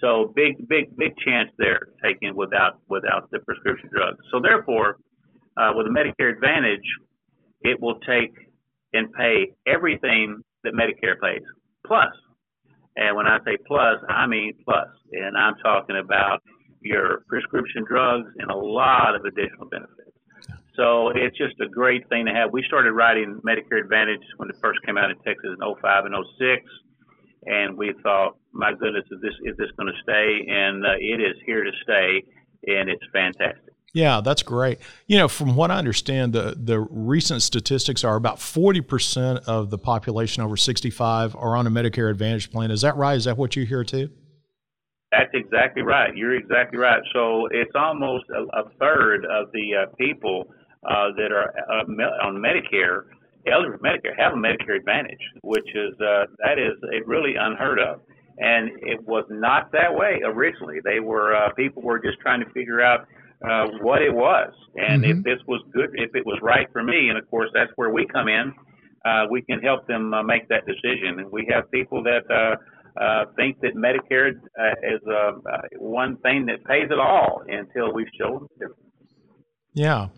So 0.00 0.32
big, 0.34 0.68
big, 0.68 0.94
big 0.96 1.16
chance 1.24 1.50
there 1.58 1.88
taken 2.04 2.36
without 2.36 2.80
without 2.88 3.30
the 3.30 3.38
prescription 3.40 3.88
drugs. 3.92 4.18
So 4.30 4.40
therefore, 4.40 4.98
uh, 5.56 5.72
with 5.74 5.86
a 5.86 5.90
Medicare 5.90 6.32
Advantage, 6.32 6.84
it 7.62 7.80
will 7.80 7.98
take 8.00 8.32
and 8.92 9.12
pay 9.12 9.52
everything 9.66 10.42
that 10.64 10.74
Medicare 10.74 11.20
pays 11.20 11.42
plus. 11.86 12.12
And 12.96 13.16
when 13.16 13.26
I 13.26 13.38
say 13.44 13.56
plus, 13.66 13.96
I 14.08 14.26
mean 14.26 14.52
plus. 14.64 14.88
And 15.12 15.36
I'm 15.36 15.54
talking 15.62 15.96
about 15.96 16.42
your 16.80 17.24
prescription 17.28 17.84
drugs 17.86 18.30
and 18.38 18.50
a 18.50 18.56
lot 18.56 19.14
of 19.14 19.24
additional 19.24 19.66
benefits. 19.68 20.16
So 20.76 21.08
it's 21.08 21.36
just 21.36 21.54
a 21.60 21.68
great 21.68 22.06
thing 22.08 22.26
to 22.26 22.32
have. 22.32 22.52
We 22.52 22.62
started 22.66 22.92
writing 22.92 23.40
Medicare 23.46 23.80
Advantage 23.80 24.20
when 24.36 24.50
it 24.50 24.56
first 24.60 24.80
came 24.84 24.98
out 24.98 25.10
in 25.10 25.16
Texas 25.18 25.56
in 25.58 25.74
05 25.80 26.04
and 26.04 26.14
06. 26.38 26.62
And 27.46 27.76
we 27.76 27.94
thought, 28.02 28.36
my 28.52 28.72
goodness, 28.72 29.04
is 29.10 29.20
this 29.22 29.34
is 29.44 29.56
this 29.56 29.68
going 29.76 29.92
to 29.92 30.02
stay? 30.02 30.46
And 30.48 30.84
uh, 30.84 30.98
it 30.98 31.20
is 31.20 31.36
here 31.46 31.62
to 31.62 31.70
stay, 31.84 32.22
and 32.66 32.90
it's 32.90 33.04
fantastic. 33.12 33.72
Yeah, 33.96 34.20
that's 34.20 34.42
great. 34.42 34.78
You 35.06 35.16
know, 35.16 35.26
from 35.26 35.56
what 35.56 35.70
I 35.70 35.78
understand, 35.78 36.34
the, 36.34 36.54
the 36.54 36.78
recent 36.80 37.40
statistics 37.40 38.04
are 38.04 38.16
about 38.16 38.36
40% 38.36 39.44
of 39.46 39.70
the 39.70 39.78
population 39.78 40.42
over 40.42 40.54
65 40.54 41.34
are 41.34 41.56
on 41.56 41.66
a 41.66 41.70
Medicare 41.70 42.10
Advantage 42.10 42.50
plan. 42.50 42.70
Is 42.70 42.82
that 42.82 42.96
right? 42.96 43.16
Is 43.16 43.24
that 43.24 43.38
what 43.38 43.56
you 43.56 43.64
hear 43.64 43.84
too? 43.84 44.10
That's 45.12 45.30
exactly 45.32 45.80
right. 45.80 46.14
You're 46.14 46.34
exactly 46.34 46.78
right. 46.78 47.00
So 47.14 47.46
it's 47.50 47.72
almost 47.74 48.24
a, 48.28 48.42
a 48.58 48.68
third 48.78 49.24
of 49.24 49.50
the 49.52 49.84
uh, 49.84 49.94
people 49.96 50.44
uh, 50.86 51.12
that 51.16 51.32
are 51.32 51.54
uh, 51.70 52.26
on 52.26 52.36
Medicare, 52.36 53.04
eligible 53.50 53.78
for 53.78 53.84
Medicare, 53.84 54.16
have 54.18 54.32
a 54.32 54.36
Medicare 54.36 54.76
Advantage, 54.76 55.20
which 55.42 55.68
is 55.74 55.94
uh, 56.00 56.26
that 56.44 56.58
is 56.58 56.76
really 57.06 57.34
unheard 57.38 57.78
of. 57.78 58.00
And 58.38 58.70
it 58.82 59.00
was 59.06 59.24
not 59.30 59.72
that 59.72 59.94
way 59.94 60.20
originally. 60.24 60.78
They 60.84 61.00
were 61.00 61.34
uh, 61.34 61.52
people 61.54 61.82
were 61.82 61.98
just 61.98 62.18
trying 62.20 62.40
to 62.44 62.50
figure 62.50 62.82
out 62.82 63.06
uh, 63.48 63.66
what 63.80 64.02
it 64.02 64.12
was, 64.12 64.52
and 64.76 65.02
mm-hmm. 65.02 65.18
if 65.18 65.24
this 65.24 65.38
was 65.46 65.62
good, 65.72 65.90
if 65.94 66.14
it 66.14 66.24
was 66.24 66.38
right 66.42 66.66
for 66.72 66.82
me, 66.82 67.08
and 67.08 67.18
of 67.18 67.28
course 67.30 67.50
that's 67.54 67.72
where 67.76 67.90
we 67.90 68.06
come 68.06 68.28
in. 68.28 68.52
Uh, 69.04 69.24
we 69.30 69.40
can 69.42 69.60
help 69.60 69.86
them 69.86 70.12
uh, 70.12 70.22
make 70.22 70.48
that 70.48 70.66
decision, 70.66 71.20
and 71.20 71.30
we 71.30 71.46
have 71.48 71.70
people 71.70 72.02
that 72.02 72.28
uh, 72.28 72.56
uh, 73.00 73.26
think 73.36 73.60
that 73.60 73.74
Medicare 73.74 74.30
uh, 74.58 74.94
is 74.94 75.00
uh, 75.06 75.32
uh, 75.50 75.60
one 75.78 76.16
thing 76.18 76.46
that 76.46 76.64
pays 76.64 76.88
it 76.90 76.98
all 76.98 77.42
until 77.46 77.92
we 77.92 78.06
show 78.18 78.38
them 78.38 78.48
different. 78.54 78.82
Yeah. 79.74 80.08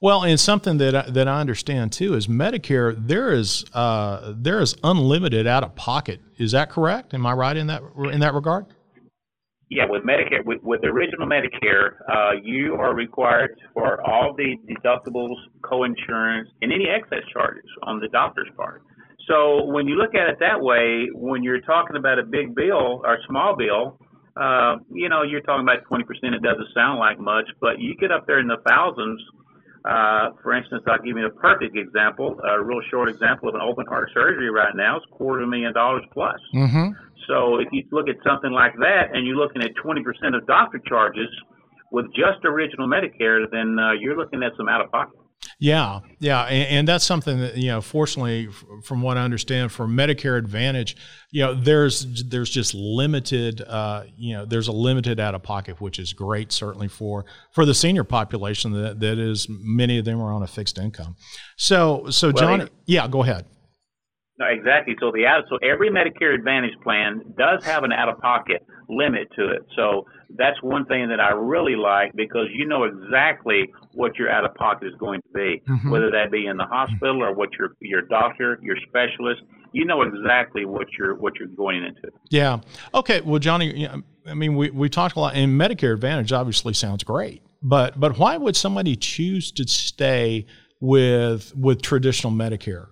Well, 0.00 0.22
and 0.22 0.38
something 0.38 0.78
that 0.78 0.94
I, 0.94 1.10
that 1.10 1.26
I 1.26 1.40
understand 1.40 1.92
too 1.92 2.14
is 2.14 2.28
Medicare. 2.28 2.94
There 2.96 3.32
is 3.32 3.64
uh, 3.74 4.32
there 4.36 4.60
is 4.60 4.76
unlimited 4.84 5.46
out 5.46 5.64
of 5.64 5.74
pocket. 5.74 6.20
Is 6.38 6.52
that 6.52 6.70
correct? 6.70 7.14
Am 7.14 7.26
I 7.26 7.32
right 7.32 7.56
in 7.56 7.66
that 7.66 7.82
in 8.12 8.20
that 8.20 8.34
regard? 8.34 8.66
Yeah, 9.70 9.84
with 9.86 10.02
Medicare, 10.02 10.42
with, 10.46 10.62
with 10.62 10.82
original 10.82 11.28
Medicare, 11.28 12.00
uh, 12.08 12.40
you 12.42 12.74
are 12.74 12.94
required 12.94 13.50
for 13.74 14.00
all 14.00 14.34
the 14.34 14.56
deductibles, 14.64 15.34
co-insurance, 15.60 16.48
and 16.62 16.72
any 16.72 16.86
excess 16.88 17.22
charges 17.30 17.68
on 17.82 18.00
the 18.00 18.08
doctor's 18.08 18.48
part. 18.56 18.82
So 19.28 19.66
when 19.66 19.86
you 19.86 19.96
look 19.96 20.14
at 20.14 20.30
it 20.30 20.38
that 20.40 20.58
way, 20.58 21.08
when 21.12 21.42
you're 21.42 21.60
talking 21.60 21.96
about 21.96 22.18
a 22.18 22.22
big 22.22 22.54
bill 22.54 23.02
or 23.04 23.18
small 23.28 23.56
bill, 23.56 23.98
uh, 24.40 24.76
you 24.90 25.10
know, 25.10 25.22
you're 25.22 25.42
talking 25.42 25.66
about 25.68 25.84
20%. 25.90 26.00
It 26.32 26.42
doesn't 26.42 26.68
sound 26.72 26.98
like 26.98 27.18
much, 27.18 27.44
but 27.60 27.78
you 27.78 27.94
get 27.96 28.10
up 28.10 28.26
there 28.26 28.38
in 28.38 28.46
the 28.46 28.62
thousands 28.66 29.20
Uh, 29.84 30.30
for 30.42 30.54
instance, 30.54 30.82
I'll 30.86 30.98
give 30.98 31.16
you 31.16 31.26
a 31.26 31.30
perfect 31.30 31.76
example, 31.76 32.38
a 32.44 32.62
real 32.62 32.80
short 32.90 33.08
example 33.08 33.48
of 33.48 33.54
an 33.54 33.60
open 33.62 33.86
heart 33.86 34.10
surgery 34.12 34.50
right 34.50 34.74
now 34.74 34.98
is 34.98 35.02
quarter 35.12 35.42
of 35.42 35.48
a 35.48 35.50
million 35.50 35.72
dollars 35.72 36.02
plus. 36.12 36.38
Mm-hmm. 36.54 36.90
So 37.28 37.58
if 37.60 37.68
you 37.72 37.84
look 37.92 38.08
at 38.08 38.16
something 38.24 38.50
like 38.50 38.74
that 38.78 39.12
and 39.12 39.26
you're 39.26 39.36
looking 39.36 39.62
at 39.62 39.70
20% 39.76 40.00
of 40.34 40.46
doctor 40.46 40.80
charges 40.88 41.28
with 41.92 42.06
just 42.08 42.44
original 42.44 42.88
Medicare, 42.88 43.44
then 43.50 43.78
uh, 43.78 43.92
you're 43.92 44.16
looking 44.16 44.42
at 44.42 44.52
some 44.56 44.68
out 44.68 44.80
of 44.80 44.90
pocket. 44.90 45.18
Yeah, 45.60 46.00
yeah, 46.20 46.44
and, 46.44 46.68
and, 46.68 46.88
that's 46.88 47.04
something 47.04 47.40
that 47.40 47.56
you 47.56 47.66
know. 47.66 47.80
Fortunately, 47.80 48.48
from 48.84 49.02
what 49.02 49.16
I 49.16 49.22
understand, 49.22 49.72
for 49.72 49.88
Medicare 49.88 50.38
Advantage, 50.38 50.96
you 51.32 51.42
know, 51.42 51.52
there's 51.52 52.22
there's 52.28 52.48
just 52.48 52.74
limited, 52.74 53.62
uh, 53.62 54.04
you 54.16 54.36
know, 54.36 54.44
there's 54.44 54.68
a 54.68 54.72
limited 54.72 55.18
out 55.18 55.34
of 55.34 55.42
pocket, 55.42 55.80
which 55.80 55.98
is 55.98 56.12
great, 56.12 56.52
certainly 56.52 56.86
for 56.86 57.24
for 57.50 57.64
the 57.64 57.74
senior 57.74 58.04
population 58.04 58.70
that 58.70 59.00
that 59.00 59.18
is 59.18 59.48
many 59.48 59.98
of 59.98 60.04
them 60.04 60.20
are 60.20 60.32
on 60.32 60.44
a 60.44 60.46
fixed 60.46 60.78
income. 60.78 61.16
So, 61.56 62.08
so 62.08 62.28
well, 62.28 62.58
John, 62.58 62.68
yeah, 62.86 63.08
go 63.08 63.24
ahead. 63.24 63.44
No, 64.38 64.46
exactly. 64.46 64.94
So 65.00 65.10
the 65.12 65.26
out, 65.26 65.44
so 65.48 65.56
every 65.56 65.90
Medicare 65.90 66.34
Advantage 66.34 66.78
plan 66.82 67.22
does 67.36 67.64
have 67.64 67.82
an 67.82 67.92
out 67.92 68.08
of 68.08 68.18
pocket 68.18 68.64
limit 68.88 69.28
to 69.36 69.50
it. 69.50 69.66
So 69.76 70.06
that's 70.36 70.62
one 70.62 70.84
thing 70.86 71.08
that 71.08 71.20
I 71.20 71.30
really 71.30 71.74
like 71.74 72.12
because 72.14 72.46
you 72.52 72.66
know 72.66 72.84
exactly 72.84 73.70
what 73.94 74.16
your 74.16 74.30
out 74.30 74.44
of 74.44 74.54
pocket 74.54 74.88
is 74.88 74.94
going 74.98 75.20
to 75.22 75.28
be, 75.34 75.62
mm-hmm. 75.68 75.90
whether 75.90 76.10
that 76.10 76.30
be 76.30 76.46
in 76.46 76.56
the 76.56 76.66
hospital 76.66 77.22
or 77.22 77.34
what 77.34 77.50
your 77.58 77.70
your 77.80 78.02
doctor, 78.02 78.58
your 78.62 78.76
specialist. 78.88 79.42
You 79.72 79.84
know 79.84 80.02
exactly 80.02 80.64
what 80.64 80.86
you're 80.96 81.14
what 81.16 81.34
you're 81.36 81.48
going 81.48 81.84
into. 81.84 82.10
Yeah. 82.30 82.60
Okay. 82.94 83.20
Well, 83.20 83.38
Johnny, 83.38 83.88
I 84.26 84.34
mean, 84.34 84.56
we 84.56 84.70
we 84.70 84.88
talked 84.88 85.16
a 85.16 85.20
lot, 85.20 85.34
and 85.34 85.60
Medicare 85.60 85.94
Advantage 85.94 86.32
obviously 86.32 86.74
sounds 86.74 87.02
great, 87.02 87.42
but 87.62 87.98
but 87.98 88.18
why 88.18 88.36
would 88.36 88.56
somebody 88.56 88.94
choose 88.94 89.50
to 89.52 89.66
stay 89.66 90.46
with 90.80 91.52
with 91.56 91.82
traditional 91.82 92.32
Medicare? 92.32 92.88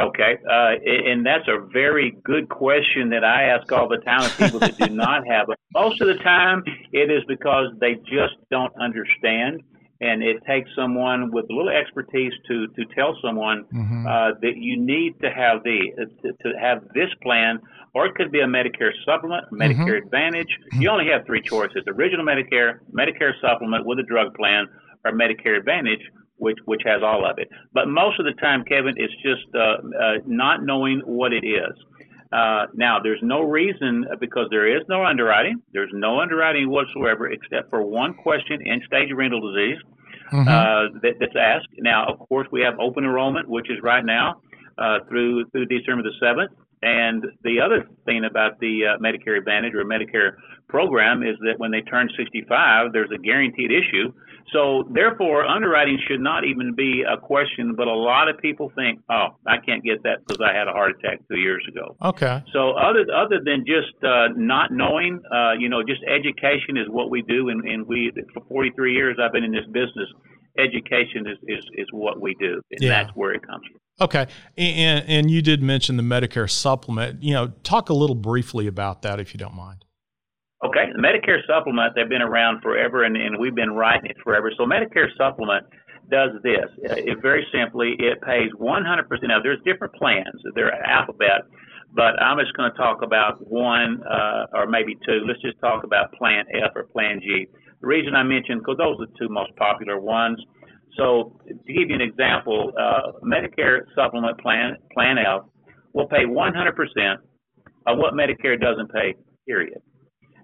Okay, 0.00 0.38
uh, 0.48 0.74
and 0.84 1.26
that's 1.26 1.48
a 1.48 1.66
very 1.72 2.16
good 2.22 2.48
question 2.48 3.10
that 3.10 3.24
I 3.24 3.44
ask 3.44 3.70
all 3.72 3.88
the 3.88 3.96
time 3.96 4.22
of 4.22 4.36
people 4.38 4.60
that 4.60 4.78
do 4.78 4.86
not 4.94 5.26
have 5.26 5.48
it. 5.48 5.58
Most 5.74 6.00
of 6.00 6.06
the 6.06 6.22
time, 6.22 6.62
it 6.92 7.10
is 7.10 7.24
because 7.26 7.72
they 7.80 7.94
just 8.06 8.36
don't 8.48 8.72
understand, 8.80 9.60
and 10.00 10.22
it 10.22 10.36
takes 10.46 10.70
someone 10.76 11.32
with 11.32 11.46
a 11.50 11.52
little 11.52 11.72
expertise 11.72 12.32
to 12.46 12.68
to 12.68 12.84
tell 12.94 13.16
someone 13.20 13.64
mm-hmm. 13.74 14.06
uh, 14.06 14.38
that 14.40 14.56
you 14.56 14.80
need 14.80 15.18
to 15.20 15.30
have 15.30 15.64
the 15.64 15.90
to, 16.22 16.32
to, 16.44 16.58
have 16.60 16.84
this 16.94 17.10
plan, 17.20 17.58
or 17.92 18.06
it 18.06 18.14
could 18.14 18.30
be 18.30 18.38
a 18.38 18.46
Medicare 18.46 18.92
supplement, 19.04 19.50
Medicare 19.50 19.98
mm-hmm. 19.98 20.06
Advantage. 20.06 20.58
Mm-hmm. 20.74 20.82
You 20.82 20.90
only 20.90 21.06
have 21.10 21.26
three 21.26 21.42
choices: 21.42 21.82
original 21.88 22.24
Medicare, 22.24 22.78
Medicare 22.92 23.32
supplement 23.40 23.84
with 23.84 23.98
a 23.98 24.04
drug 24.04 24.32
plan, 24.34 24.68
or 25.04 25.10
Medicare 25.10 25.58
Advantage 25.58 26.02
which 26.38 26.58
which 26.64 26.82
has 26.84 27.02
all 27.02 27.28
of 27.28 27.38
it. 27.38 27.48
But 27.72 27.88
most 27.88 28.18
of 28.18 28.26
the 28.26 28.32
time, 28.40 28.64
Kevin, 28.64 28.94
it's 28.96 29.14
just 29.22 29.46
uh, 29.54 29.58
uh, 29.58 30.14
not 30.26 30.64
knowing 30.64 31.00
what 31.04 31.32
it 31.32 31.46
is. 31.46 31.72
Uh, 32.30 32.66
now, 32.74 32.98
there's 33.02 33.20
no 33.22 33.40
reason 33.40 34.04
because 34.20 34.48
there 34.50 34.68
is 34.68 34.82
no 34.88 35.04
underwriting. 35.04 35.62
There's 35.72 35.90
no 35.94 36.20
underwriting 36.20 36.68
whatsoever 36.68 37.30
except 37.30 37.70
for 37.70 37.82
one 37.82 38.14
question: 38.14 38.60
end 38.66 38.82
stage 38.86 39.10
renal 39.14 39.40
disease 39.40 39.78
mm-hmm. 40.32 40.48
uh, 40.48 41.00
that, 41.02 41.14
that's 41.20 41.36
asked. 41.38 41.68
Now, 41.78 42.06
of 42.06 42.18
course, 42.28 42.46
we 42.52 42.60
have 42.60 42.78
open 42.78 43.04
enrollment, 43.04 43.48
which 43.48 43.70
is 43.70 43.78
right 43.82 44.04
now 44.04 44.40
uh, 44.76 44.98
through 45.08 45.46
through 45.50 45.66
December 45.66 46.02
the 46.02 46.12
seventh. 46.20 46.52
And 46.80 47.24
the 47.42 47.60
other 47.60 47.88
thing 48.04 48.24
about 48.24 48.60
the 48.60 48.94
uh, 48.94 49.02
Medicare 49.02 49.36
Advantage 49.36 49.74
or 49.74 49.84
Medicare 49.84 50.36
program 50.68 51.22
is 51.22 51.36
that 51.40 51.58
when 51.58 51.72
they 51.72 51.80
turn 51.80 52.08
65, 52.16 52.92
there's 52.92 53.10
a 53.12 53.18
guaranteed 53.18 53.72
issue 53.72 54.12
so 54.52 54.84
therefore, 54.90 55.44
underwriting 55.44 55.98
should 56.08 56.20
not 56.20 56.44
even 56.44 56.74
be 56.74 57.02
a 57.02 57.16
question. 57.16 57.74
But 57.76 57.86
a 57.88 57.94
lot 57.94 58.28
of 58.28 58.38
people 58.38 58.72
think, 58.74 59.00
"Oh, 59.10 59.36
I 59.46 59.58
can't 59.58 59.84
get 59.84 60.02
that 60.04 60.26
because 60.26 60.40
I 60.40 60.56
had 60.56 60.68
a 60.68 60.72
heart 60.72 60.92
attack 60.98 61.20
two 61.30 61.38
years 61.38 61.64
ago." 61.68 61.96
Okay. 62.02 62.42
So 62.52 62.72
other 62.72 63.04
other 63.14 63.40
than 63.44 63.64
just 63.66 63.92
uh, 64.02 64.28
not 64.36 64.70
knowing, 64.72 65.20
uh, 65.32 65.52
you 65.58 65.68
know, 65.68 65.82
just 65.82 66.00
education 66.04 66.76
is 66.76 66.88
what 66.88 67.10
we 67.10 67.22
do, 67.22 67.48
and, 67.50 67.64
and 67.64 67.86
we 67.86 68.12
for 68.32 68.42
43 68.48 68.92
years 68.94 69.16
I've 69.22 69.32
been 69.32 69.44
in 69.44 69.52
this 69.52 69.66
business. 69.66 70.08
Education 70.58 71.26
is 71.26 71.38
is, 71.46 71.64
is 71.74 71.86
what 71.92 72.20
we 72.20 72.34
do, 72.40 72.60
and 72.70 72.80
yeah. 72.80 72.88
that's 72.88 73.16
where 73.16 73.32
it 73.32 73.46
comes 73.46 73.64
from. 73.70 73.80
Okay, 74.00 74.26
and 74.56 75.04
and 75.08 75.30
you 75.30 75.42
did 75.42 75.62
mention 75.62 75.96
the 75.96 76.02
Medicare 76.02 76.50
supplement. 76.50 77.22
You 77.22 77.34
know, 77.34 77.48
talk 77.62 77.90
a 77.90 77.94
little 77.94 78.16
briefly 78.16 78.66
about 78.66 79.02
that 79.02 79.20
if 79.20 79.34
you 79.34 79.38
don't 79.38 79.54
mind. 79.54 79.84
Okay, 80.64 80.90
the 80.92 80.98
Medicare 80.98 81.38
supplement, 81.46 81.94
they've 81.94 82.08
been 82.08 82.22
around 82.22 82.62
forever 82.62 83.04
and, 83.04 83.16
and 83.16 83.38
we've 83.38 83.54
been 83.54 83.70
writing 83.70 84.10
it 84.10 84.16
forever. 84.24 84.50
So 84.56 84.64
Medicare 84.64 85.06
supplement 85.16 85.64
does 86.10 86.30
this. 86.42 86.66
It 86.82 87.18
very 87.22 87.46
simply, 87.52 87.94
it 87.98 88.20
pays 88.22 88.50
100%. 88.58 88.82
Now, 89.22 89.38
there's 89.40 89.60
different 89.64 89.94
plans. 89.94 90.34
They're 90.56 90.74
alphabet, 90.84 91.46
but 91.94 92.20
I'm 92.20 92.38
just 92.38 92.56
going 92.56 92.72
to 92.72 92.76
talk 92.76 93.02
about 93.02 93.38
one 93.46 94.02
uh, 94.02 94.46
or 94.52 94.66
maybe 94.66 94.96
two. 95.06 95.22
Let's 95.26 95.40
just 95.42 95.60
talk 95.60 95.84
about 95.84 96.12
Plan 96.14 96.44
F 96.54 96.72
or 96.74 96.84
Plan 96.84 97.20
G. 97.22 97.46
The 97.80 97.86
reason 97.86 98.16
I 98.16 98.24
mentioned, 98.24 98.60
because 98.60 98.78
those 98.78 98.96
are 98.98 99.06
the 99.06 99.12
two 99.18 99.28
most 99.28 99.54
popular 99.56 100.00
ones. 100.00 100.38
So 100.96 101.38
to 101.46 101.72
give 101.72 101.88
you 101.88 101.94
an 101.94 102.00
example, 102.00 102.72
uh, 102.74 103.12
Medicare 103.22 103.82
supplement 103.94 104.40
plan, 104.40 104.76
Plan 104.92 105.18
F, 105.18 105.42
will 105.92 106.08
pay 106.08 106.24
100% 106.26 107.14
of 107.86 107.98
what 107.98 108.14
Medicare 108.14 108.60
doesn't 108.60 108.90
pay, 108.92 109.14
period. 109.46 109.78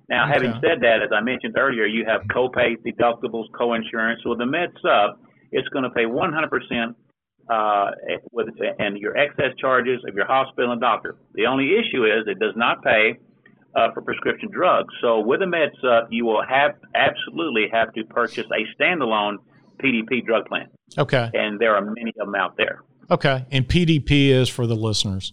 Now, 0.08 0.26
having 0.30 0.52
said 0.60 0.80
that, 0.82 1.00
as 1.02 1.10
I 1.14 1.20
mentioned 1.20 1.56
earlier, 1.56 1.86
you 1.86 2.04
have 2.04 2.22
co-pays, 2.32 2.78
deductibles, 2.84 3.46
co-insurance. 3.56 4.20
So 4.22 4.34
the 4.34 4.44
Med 4.44 4.70
Sup, 4.82 5.18
it's 5.50 5.68
going 5.68 5.84
to 5.84 5.90
pay 5.90 6.04
100% 6.04 6.94
uh, 7.50 7.90
with 8.32 8.48
and 8.78 8.98
your 8.98 9.16
excess 9.16 9.52
charges 9.58 10.00
of 10.06 10.14
your 10.14 10.26
hospital 10.26 10.72
and 10.72 10.80
doctor. 10.80 11.16
The 11.34 11.46
only 11.46 11.72
issue 11.74 12.04
is 12.04 12.26
it 12.26 12.38
does 12.38 12.54
not 12.56 12.82
pay 12.82 13.18
uh, 13.74 13.92
for 13.92 14.02
prescription 14.02 14.50
drugs. 14.50 14.92
So 15.00 15.20
with 15.20 15.42
a 15.42 15.46
Med 15.46 15.70
Sup, 15.80 16.08
you 16.10 16.24
will 16.24 16.42
have 16.46 16.72
absolutely 16.94 17.66
have 17.72 17.92
to 17.94 18.04
purchase 18.04 18.46
a 18.46 18.82
standalone 18.82 19.36
PDP 19.82 20.24
drug 20.24 20.46
plan. 20.46 20.68
Okay. 20.96 21.30
And 21.34 21.58
there 21.58 21.74
are 21.74 21.82
many 21.82 22.12
of 22.20 22.26
them 22.26 22.34
out 22.34 22.56
there. 22.56 22.82
Okay. 23.10 23.44
And 23.50 23.66
PDP 23.66 24.28
is 24.28 24.48
for 24.48 24.66
the 24.66 24.76
listeners. 24.76 25.32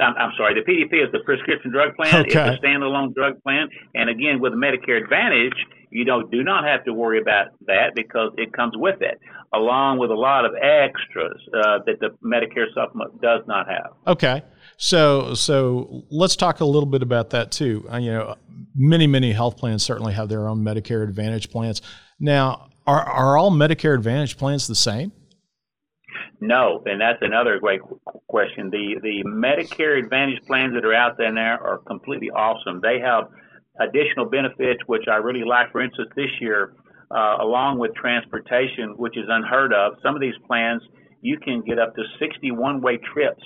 I'm, 0.00 0.14
I'm, 0.16 0.32
sorry, 0.38 0.54
the 0.54 0.60
PDP 0.60 1.04
is 1.04 1.12
the 1.12 1.18
prescription 1.20 1.70
drug 1.70 1.94
plan. 1.96 2.14
Okay. 2.26 2.28
It's 2.28 2.62
a 2.62 2.66
standalone 2.66 3.14
drug 3.14 3.42
plan. 3.42 3.68
And 3.94 4.08
again, 4.08 4.40
with 4.40 4.54
Medicare 4.54 5.02
Advantage, 5.02 5.54
you 5.90 6.06
know, 6.06 6.22
do 6.22 6.42
not 6.42 6.64
have 6.64 6.84
to 6.86 6.94
worry 6.94 7.20
about 7.20 7.48
that 7.66 7.94
because 7.94 8.32
it 8.38 8.52
comes 8.54 8.72
with 8.74 9.02
it, 9.02 9.20
along 9.52 9.98
with 9.98 10.10
a 10.10 10.14
lot 10.14 10.46
of 10.46 10.52
extras 10.54 11.38
uh, 11.54 11.80
that 11.84 12.00
the 12.00 12.08
Medicare 12.24 12.72
supplement 12.74 13.20
does 13.20 13.42
not 13.46 13.68
have. 13.68 13.92
Okay. 14.06 14.42
So, 14.78 15.34
so 15.34 16.04
let's 16.10 16.36
talk 16.36 16.60
a 16.60 16.64
little 16.64 16.88
bit 16.88 17.02
about 17.02 17.30
that 17.30 17.52
too. 17.52 17.86
Uh, 17.92 17.98
you 17.98 18.12
know, 18.12 18.36
many, 18.74 19.06
many 19.06 19.32
health 19.32 19.58
plans 19.58 19.82
certainly 19.82 20.14
have 20.14 20.30
their 20.30 20.48
own 20.48 20.64
Medicare 20.64 21.02
Advantage 21.04 21.50
plans. 21.50 21.82
Now, 22.18 22.70
are, 22.86 23.02
are 23.02 23.36
all 23.36 23.50
Medicare 23.50 23.94
Advantage 23.94 24.38
plans 24.38 24.66
the 24.66 24.74
same? 24.74 25.12
No, 26.42 26.82
and 26.86 27.00
that's 27.00 27.22
another 27.22 27.60
great 27.60 27.80
question. 28.26 28.68
The 28.68 28.98
the 29.00 29.22
Medicare 29.24 29.96
Advantage 29.96 30.42
plans 30.44 30.74
that 30.74 30.84
are 30.84 30.92
out 30.92 31.16
there 31.16 31.32
now 31.32 31.56
are 31.62 31.78
completely 31.86 32.30
awesome. 32.30 32.80
They 32.82 32.98
have 32.98 33.28
additional 33.78 34.26
benefits, 34.26 34.80
which 34.86 35.04
I 35.08 35.16
really 35.16 35.44
like. 35.44 35.70
For 35.70 35.80
instance, 35.80 36.08
this 36.16 36.32
year, 36.40 36.74
uh, 37.12 37.36
along 37.40 37.78
with 37.78 37.94
transportation, 37.94 38.94
which 38.96 39.16
is 39.16 39.26
unheard 39.28 39.72
of, 39.72 39.92
some 40.02 40.16
of 40.16 40.20
these 40.20 40.34
plans 40.48 40.82
you 41.20 41.38
can 41.38 41.62
get 41.62 41.78
up 41.78 41.94
to 41.94 42.02
61 42.18 42.80
way 42.80 42.98
trips 43.14 43.44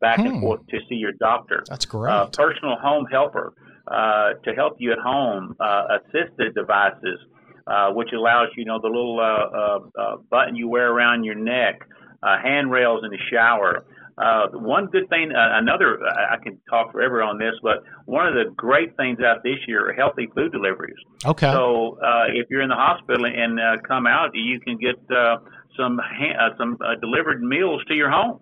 back 0.00 0.20
hmm. 0.20 0.26
and 0.26 0.40
forth 0.40 0.64
to 0.68 0.78
see 0.88 0.94
your 0.94 1.12
doctor. 1.18 1.64
That's 1.68 1.84
great. 1.84 2.12
Uh, 2.12 2.26
personal 2.26 2.76
home 2.76 3.06
helper 3.10 3.54
uh, 3.88 4.34
to 4.44 4.54
help 4.54 4.76
you 4.78 4.92
at 4.92 4.98
home, 4.98 5.56
uh, 5.58 5.98
assisted 5.98 6.54
devices, 6.54 7.18
uh, 7.66 7.90
which 7.90 8.12
allows 8.12 8.50
you 8.56 8.64
know 8.64 8.78
the 8.80 8.86
little 8.86 9.18
uh, 9.18 10.00
uh, 10.00 10.16
button 10.30 10.54
you 10.54 10.68
wear 10.68 10.92
around 10.92 11.24
your 11.24 11.34
neck 11.34 11.80
uh, 12.26 12.38
handrails 12.42 13.04
in 13.04 13.10
the 13.10 13.18
shower. 13.30 13.84
Uh, 14.18 14.48
one 14.52 14.86
good 14.86 15.08
thing, 15.10 15.30
uh, 15.30 15.58
another, 15.58 15.98
I 16.06 16.38
can 16.42 16.58
talk 16.70 16.90
forever 16.90 17.22
on 17.22 17.38
this, 17.38 17.52
but 17.62 17.84
one 18.06 18.26
of 18.26 18.32
the 18.32 18.50
great 18.56 18.96
things 18.96 19.18
out 19.20 19.42
this 19.44 19.58
year 19.68 19.90
are 19.90 19.92
healthy 19.92 20.26
food 20.34 20.52
deliveries. 20.52 20.96
Okay. 21.24 21.52
So 21.52 21.98
uh, 22.02 22.24
if 22.32 22.46
you're 22.48 22.62
in 22.62 22.70
the 22.70 22.74
hospital 22.74 23.26
and 23.26 23.60
uh, 23.60 23.76
come 23.86 24.06
out, 24.06 24.30
you 24.32 24.58
can 24.58 24.78
get 24.78 24.96
uh, 25.14 25.36
some 25.76 26.00
ha- 26.02 26.46
uh, 26.46 26.56
some 26.56 26.78
uh, 26.80 26.94
delivered 27.00 27.42
meals 27.42 27.82
to 27.88 27.94
your 27.94 28.10
home. 28.10 28.40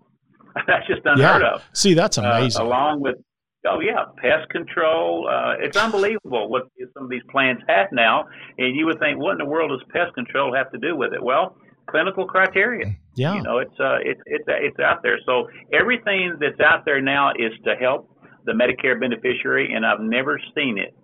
that's 0.68 0.86
just 0.86 1.00
unheard 1.04 1.42
yeah. 1.42 1.54
of. 1.54 1.64
See, 1.72 1.94
that's 1.94 2.18
amazing. 2.18 2.62
Uh, 2.62 2.66
along 2.66 3.00
with 3.00 3.16
Oh 3.66 3.80
yeah, 3.80 4.04
pest 4.18 4.50
control. 4.50 5.26
Uh, 5.26 5.54
it's 5.58 5.76
unbelievable 5.76 6.50
what 6.50 6.64
some 6.92 7.04
of 7.04 7.10
these 7.10 7.22
plans 7.30 7.60
have 7.66 7.88
now, 7.92 8.26
and 8.58 8.76
you 8.76 8.84
would 8.84 8.98
think, 8.98 9.18
what 9.18 9.32
in 9.32 9.38
the 9.38 9.46
world 9.46 9.70
does 9.70 9.82
pest 9.90 10.14
control 10.14 10.54
have 10.54 10.70
to 10.72 10.78
do 10.78 10.94
with 10.94 11.14
it? 11.14 11.22
Well, 11.22 11.56
clinical 11.86 12.26
criteria. 12.26 12.96
Yeah. 13.14 13.34
You 13.34 13.42
know, 13.42 13.58
it's 13.58 13.78
uh, 13.78 13.98
it's 14.02 14.20
it's 14.26 14.44
it's 14.46 14.78
out 14.80 15.02
there. 15.02 15.18
So 15.26 15.48
everything 15.72 16.36
that's 16.40 16.60
out 16.60 16.84
there 16.84 17.00
now 17.00 17.30
is 17.30 17.52
to 17.64 17.74
help 17.76 18.10
the 18.44 18.52
Medicare 18.52 18.98
beneficiary, 18.98 19.72
and 19.72 19.86
I've 19.86 20.00
never 20.00 20.40
seen 20.54 20.78
it 20.78 20.94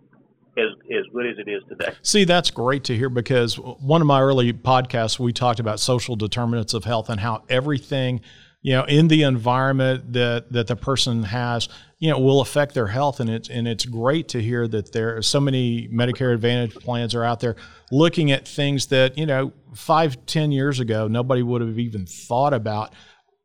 as, 0.58 0.68
as 0.90 1.04
good 1.12 1.26
as 1.26 1.38
it 1.38 1.50
is 1.50 1.62
today. 1.68 1.92
See, 2.02 2.24
that's 2.24 2.50
great 2.50 2.84
to 2.84 2.96
hear 2.96 3.08
because 3.08 3.56
one 3.58 4.00
of 4.00 4.06
my 4.06 4.20
early 4.20 4.52
podcasts, 4.52 5.18
we 5.18 5.32
talked 5.32 5.60
about 5.60 5.80
social 5.80 6.16
determinants 6.16 6.74
of 6.74 6.84
health 6.84 7.08
and 7.08 7.20
how 7.20 7.44
everything, 7.48 8.20
you 8.62 8.74
know, 8.74 8.84
in 8.84 9.08
the 9.08 9.22
environment 9.22 10.12
that, 10.12 10.52
that 10.52 10.66
the 10.66 10.76
person 10.76 11.22
has, 11.22 11.68
you 11.98 12.10
know, 12.10 12.18
will 12.18 12.40
affect 12.40 12.74
their 12.74 12.88
health. 12.88 13.20
And 13.20 13.30
it's, 13.30 13.48
and 13.48 13.66
it's 13.66 13.86
great 13.86 14.28
to 14.28 14.42
hear 14.42 14.68
that 14.68 14.92
there 14.92 15.16
are 15.16 15.22
so 15.22 15.40
many 15.40 15.88
Medicare 15.88 16.34
Advantage 16.34 16.74
plans 16.74 17.14
are 17.14 17.24
out 17.24 17.40
there 17.40 17.56
looking 17.90 18.30
at 18.32 18.46
things 18.46 18.86
that, 18.88 19.16
you 19.16 19.26
know, 19.26 19.52
five, 19.74 20.26
ten 20.26 20.52
years 20.52 20.80
ago, 20.80 21.08
nobody 21.08 21.42
would 21.42 21.62
have 21.62 21.78
even 21.78 22.06
thought 22.06 22.52
about 22.52 22.92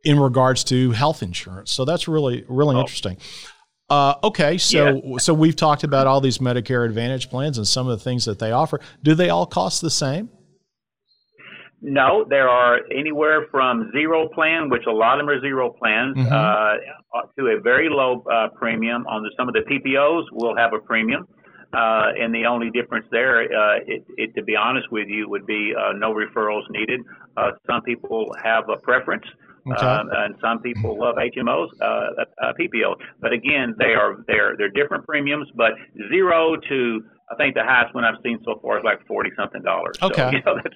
in 0.04 0.20
regards 0.20 0.64
to 0.66 0.92
health 0.92 1.24
insurance. 1.24 1.72
So 1.72 1.86
that's 1.86 2.08
really, 2.08 2.44
really 2.48 2.76
oh. 2.76 2.82
interesting. 2.82 3.18
Uh, 3.90 4.16
okay, 4.24 4.58
so 4.58 5.02
yeah. 5.04 5.18
so 5.18 5.32
we've 5.34 5.56
talked 5.56 5.84
about 5.84 6.08
all 6.08 6.20
these 6.20 6.40
Medicare 6.40 6.86
Advantage 6.86 7.30
plans 7.30 7.60
and 7.60 7.68
some 7.68 7.88
of 7.88 7.98
the 7.98 8.04
things 8.04 8.26
that 8.26 8.40
they 8.40 8.52
offer. 8.52 8.80
Do 9.04 9.14
they 9.14 9.30
all 9.30 9.46
cost 9.46 9.82
the 9.82 9.92
same? 9.92 10.30
No, 11.88 12.26
there 12.28 12.50
are 12.50 12.80
anywhere 12.92 13.46
from 13.52 13.92
zero 13.92 14.28
plan, 14.30 14.70
which 14.70 14.86
a 14.88 14.92
lot 14.92 15.20
of 15.20 15.28
them 15.28 15.30
are 15.30 15.40
zero 15.40 15.70
plans, 15.70 16.18
mm-hmm. 16.18 16.34
uh, 16.34 17.22
to 17.38 17.48
a 17.56 17.62
very 17.62 17.90
low 17.90 18.24
uh, 18.32 18.48
premium. 18.58 19.06
On 19.06 19.22
the, 19.22 19.30
some 19.38 19.48
of 19.48 19.54
the 19.54 19.62
PPOs, 19.62 20.24
will 20.32 20.56
have 20.58 20.74
a 20.74 20.80
premium. 20.80 21.28
Uh, 21.74 22.08
and 22.20 22.34
the 22.34 22.46
only 22.46 22.72
difference 22.72 23.06
there, 23.12 23.42
uh, 23.44 23.78
it, 23.86 24.04
it, 24.18 24.34
to 24.36 24.44
be 24.44 24.56
honest 24.56 24.88
with 24.92 25.08
you, 25.10 25.30
would 25.30 25.46
be 25.46 25.74
uh, 25.78 25.92
no 25.94 26.12
referrals 26.14 26.64
needed. 26.70 27.02
Uh, 27.38 27.52
some 27.68 27.82
people 27.84 28.34
have 28.44 28.64
a 28.70 28.78
preference 28.78 29.26
Okay. 29.68 29.84
Um, 29.84 30.10
and 30.12 30.36
some 30.42 30.62
people 30.62 31.00
love 31.00 31.16
HMOs, 31.16 31.70
uh, 31.82 31.86
uh, 31.86 32.54
PPO. 32.60 32.96
But 33.20 33.34
again, 33.34 33.74
they 33.80 33.96
are 33.96 34.24
they're 34.28 34.56
they're 34.58 34.70
different 34.70 35.06
premiums, 35.08 35.48
but 35.56 35.72
zero 36.12 36.56
to 36.70 37.04
I 37.32 37.36
think 37.36 37.56
the 37.56 37.64
highest 37.64 37.96
one 37.96 38.04
I've 38.04 38.22
seen 38.24 38.40
so 38.46 38.60
far 38.62 38.78
is 38.78 38.84
like 38.84 39.06
forty 39.08 39.32
something 39.38 39.62
dollars. 39.62 39.98
Okay, 40.02 40.22
so, 40.22 40.30
you 40.32 40.42
know, 40.46 40.56
that's, 40.64 40.76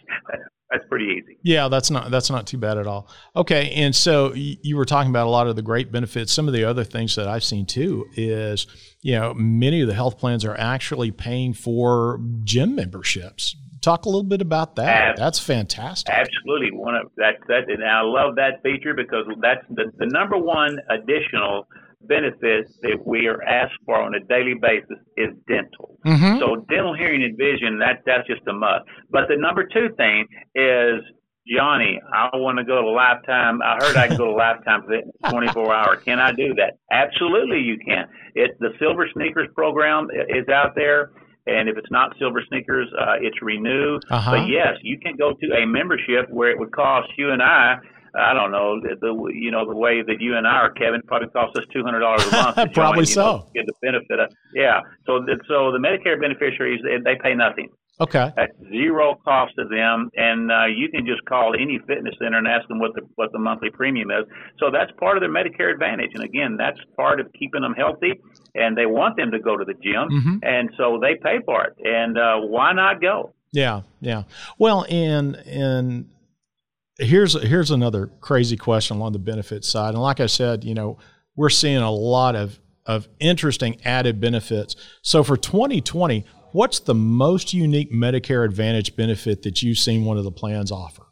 that's 0.71 0.83
pretty 0.89 1.05
easy. 1.05 1.37
Yeah, 1.43 1.67
that's 1.67 1.91
not 1.91 2.11
that's 2.11 2.29
not 2.29 2.47
too 2.47 2.57
bad 2.57 2.77
at 2.77 2.87
all. 2.87 3.09
Okay, 3.35 3.71
and 3.71 3.95
so 3.95 4.33
you 4.33 4.75
were 4.75 4.85
talking 4.85 5.09
about 5.09 5.27
a 5.27 5.29
lot 5.29 5.47
of 5.47 5.55
the 5.55 5.61
great 5.61 5.91
benefits. 5.91 6.31
Some 6.31 6.47
of 6.47 6.53
the 6.53 6.63
other 6.63 6.83
things 6.83 7.15
that 7.15 7.27
I've 7.27 7.43
seen 7.43 7.65
too 7.65 8.07
is 8.15 8.67
you 9.01 9.13
know 9.13 9.33
many 9.33 9.81
of 9.81 9.87
the 9.87 9.93
health 9.95 10.17
plans 10.17 10.43
are 10.45 10.57
actually 10.57 11.11
paying 11.11 11.53
for 11.53 12.19
gym 12.43 12.75
memberships 12.75 13.55
talk 13.81 14.05
a 14.05 14.09
little 14.09 14.23
bit 14.23 14.41
about 14.41 14.75
that. 14.75 15.15
that's 15.17 15.39
fantastic. 15.39 16.13
Absolutely, 16.13 16.71
one 16.71 16.95
of 16.95 17.11
that. 17.17 17.35
That 17.47 17.69
and 17.69 17.83
I 17.83 18.01
love 18.01 18.35
that 18.35 18.61
feature 18.63 18.93
because 18.93 19.25
that's 19.41 19.65
the, 19.69 19.91
the 19.97 20.05
number 20.07 20.37
one 20.37 20.79
additional 20.89 21.67
benefit 22.01 22.67
that 22.81 22.97
we 23.05 23.27
are 23.27 23.41
asked 23.43 23.77
for 23.85 24.01
on 24.01 24.15
a 24.15 24.19
daily 24.21 24.55
basis 24.59 24.97
is 25.17 25.29
dental. 25.47 25.97
Mm-hmm. 26.05 26.39
So 26.39 26.65
dental, 26.69 26.95
hearing, 26.95 27.23
and 27.23 27.37
vision 27.37 27.79
that 27.79 28.03
that's 28.05 28.27
just 28.27 28.41
a 28.47 28.53
must. 28.53 28.85
But 29.09 29.27
the 29.27 29.35
number 29.37 29.67
two 29.67 29.89
thing 29.97 30.25
is 30.55 31.01
Johnny, 31.47 31.99
I 32.13 32.29
want 32.35 32.59
to 32.59 32.63
go 32.63 32.81
to 32.81 32.89
Lifetime. 32.89 33.61
I 33.61 33.77
heard 33.83 33.97
I 33.97 34.07
can 34.07 34.17
go 34.17 34.25
to 34.25 34.31
Lifetime 34.35 34.83
for 34.83 35.29
24 35.29 35.73
hour. 35.73 35.95
Can 35.97 36.19
I 36.19 36.31
do 36.31 36.53
that? 36.55 36.77
Absolutely, 36.91 37.59
you 37.59 37.77
can. 37.85 38.05
It 38.35 38.51
the 38.59 38.69
Silver 38.79 39.07
Sneakers 39.13 39.47
program 39.55 40.07
is 40.29 40.47
out 40.49 40.73
there. 40.75 41.11
And 41.47 41.67
if 41.67 41.77
it's 41.77 41.89
not 41.89 42.13
Silver 42.19 42.43
Sneakers, 42.47 42.87
uh, 42.99 43.15
it's 43.21 43.41
Renew. 43.41 43.99
Uh-huh. 44.11 44.31
But 44.31 44.47
yes, 44.47 44.77
you 44.83 44.99
can 44.99 45.15
go 45.17 45.31
to 45.33 45.47
a 45.57 45.65
membership 45.65 46.29
where 46.29 46.51
it 46.51 46.59
would 46.59 46.71
cost 46.71 47.09
you 47.17 47.31
and 47.31 47.41
I 47.41 47.77
I 48.15 48.33
don't 48.33 48.51
know 48.51 48.79
the, 48.81 49.31
you 49.33 49.51
know 49.51 49.67
the 49.67 49.75
way 49.75 50.01
that 50.01 50.19
you 50.19 50.35
and 50.35 50.47
I 50.47 50.51
are, 50.51 50.71
Kevin, 50.71 51.01
probably 51.07 51.29
costs 51.29 51.57
us 51.57 51.65
two 51.71 51.83
hundred 51.83 51.99
dollars 51.99 52.25
a 52.27 52.31
month. 52.31 52.55
probably 52.73 53.05
join, 53.05 53.13
so. 53.13 53.21
Know, 53.21 53.47
get 53.53 53.65
the 53.65 53.73
benefit 53.81 54.19
of 54.19 54.31
yeah. 54.53 54.81
So 55.05 55.25
so 55.47 55.71
the 55.71 55.79
Medicare 55.79 56.19
beneficiaries 56.19 56.81
they, 56.83 56.97
they 57.03 57.19
pay 57.21 57.33
nothing. 57.35 57.69
Okay. 58.01 58.31
At 58.37 58.51
zero 58.69 59.19
cost 59.25 59.55
to 59.57 59.65
them, 59.65 60.09
and 60.15 60.49
uh, 60.49 60.65
you 60.67 60.87
can 60.89 61.05
just 61.05 61.23
call 61.25 61.53
any 61.53 61.79
fitness 61.85 62.15
center 62.21 62.37
and 62.37 62.47
ask 62.47 62.65
them 62.69 62.79
what 62.79 62.95
the 62.95 63.01
what 63.15 63.31
the 63.33 63.39
monthly 63.39 63.69
premium 63.69 64.09
is. 64.09 64.25
So 64.57 64.71
that's 64.71 64.89
part 64.97 65.17
of 65.17 65.21
their 65.21 65.29
Medicare 65.29 65.73
Advantage, 65.73 66.11
and 66.13 66.23
again, 66.23 66.55
that's 66.57 66.79
part 66.95 67.19
of 67.19 67.27
keeping 67.37 67.61
them 67.61 67.73
healthy. 67.73 68.13
And 68.55 68.77
they 68.77 68.85
want 68.85 69.17
them 69.17 69.31
to 69.31 69.39
go 69.39 69.57
to 69.57 69.65
the 69.65 69.73
gym, 69.73 70.07
mm-hmm. 70.09 70.37
and 70.43 70.69
so 70.77 70.97
they 71.01 71.15
pay 71.21 71.39
for 71.45 71.65
it. 71.65 71.75
And 71.83 72.17
uh, 72.17 72.37
why 72.37 72.71
not 72.71 73.01
go? 73.01 73.33
Yeah, 73.51 73.81
yeah. 73.99 74.23
Well, 74.57 74.85
and 74.89 75.35
and 75.35 76.09
here's 76.99 77.41
here's 77.41 77.71
another 77.71 78.07
crazy 78.19 78.57
question 78.57 78.97
along 78.97 79.13
the 79.13 79.19
benefit 79.19 79.65
side. 79.65 79.93
And 79.93 80.01
like 80.01 80.19
I 80.19 80.27
said, 80.27 80.63
you 80.63 80.73
know, 80.73 80.97
we're 81.35 81.49
seeing 81.49 81.77
a 81.77 81.91
lot 81.91 82.35
of 82.35 82.59
of 82.85 83.07
interesting 83.19 83.79
added 83.85 84.19
benefits. 84.19 84.75
So 85.01 85.23
for 85.23 85.37
2020, 85.37 86.25
what's 86.51 86.79
the 86.79 86.95
most 86.95 87.53
unique 87.53 87.91
Medicare 87.91 88.43
Advantage 88.43 88.95
benefit 88.95 89.43
that 89.43 89.61
you've 89.61 89.77
seen 89.77 90.05
one 90.05 90.17
of 90.17 90.23
the 90.23 90.31
plans 90.31 90.71
offer? 90.71 91.03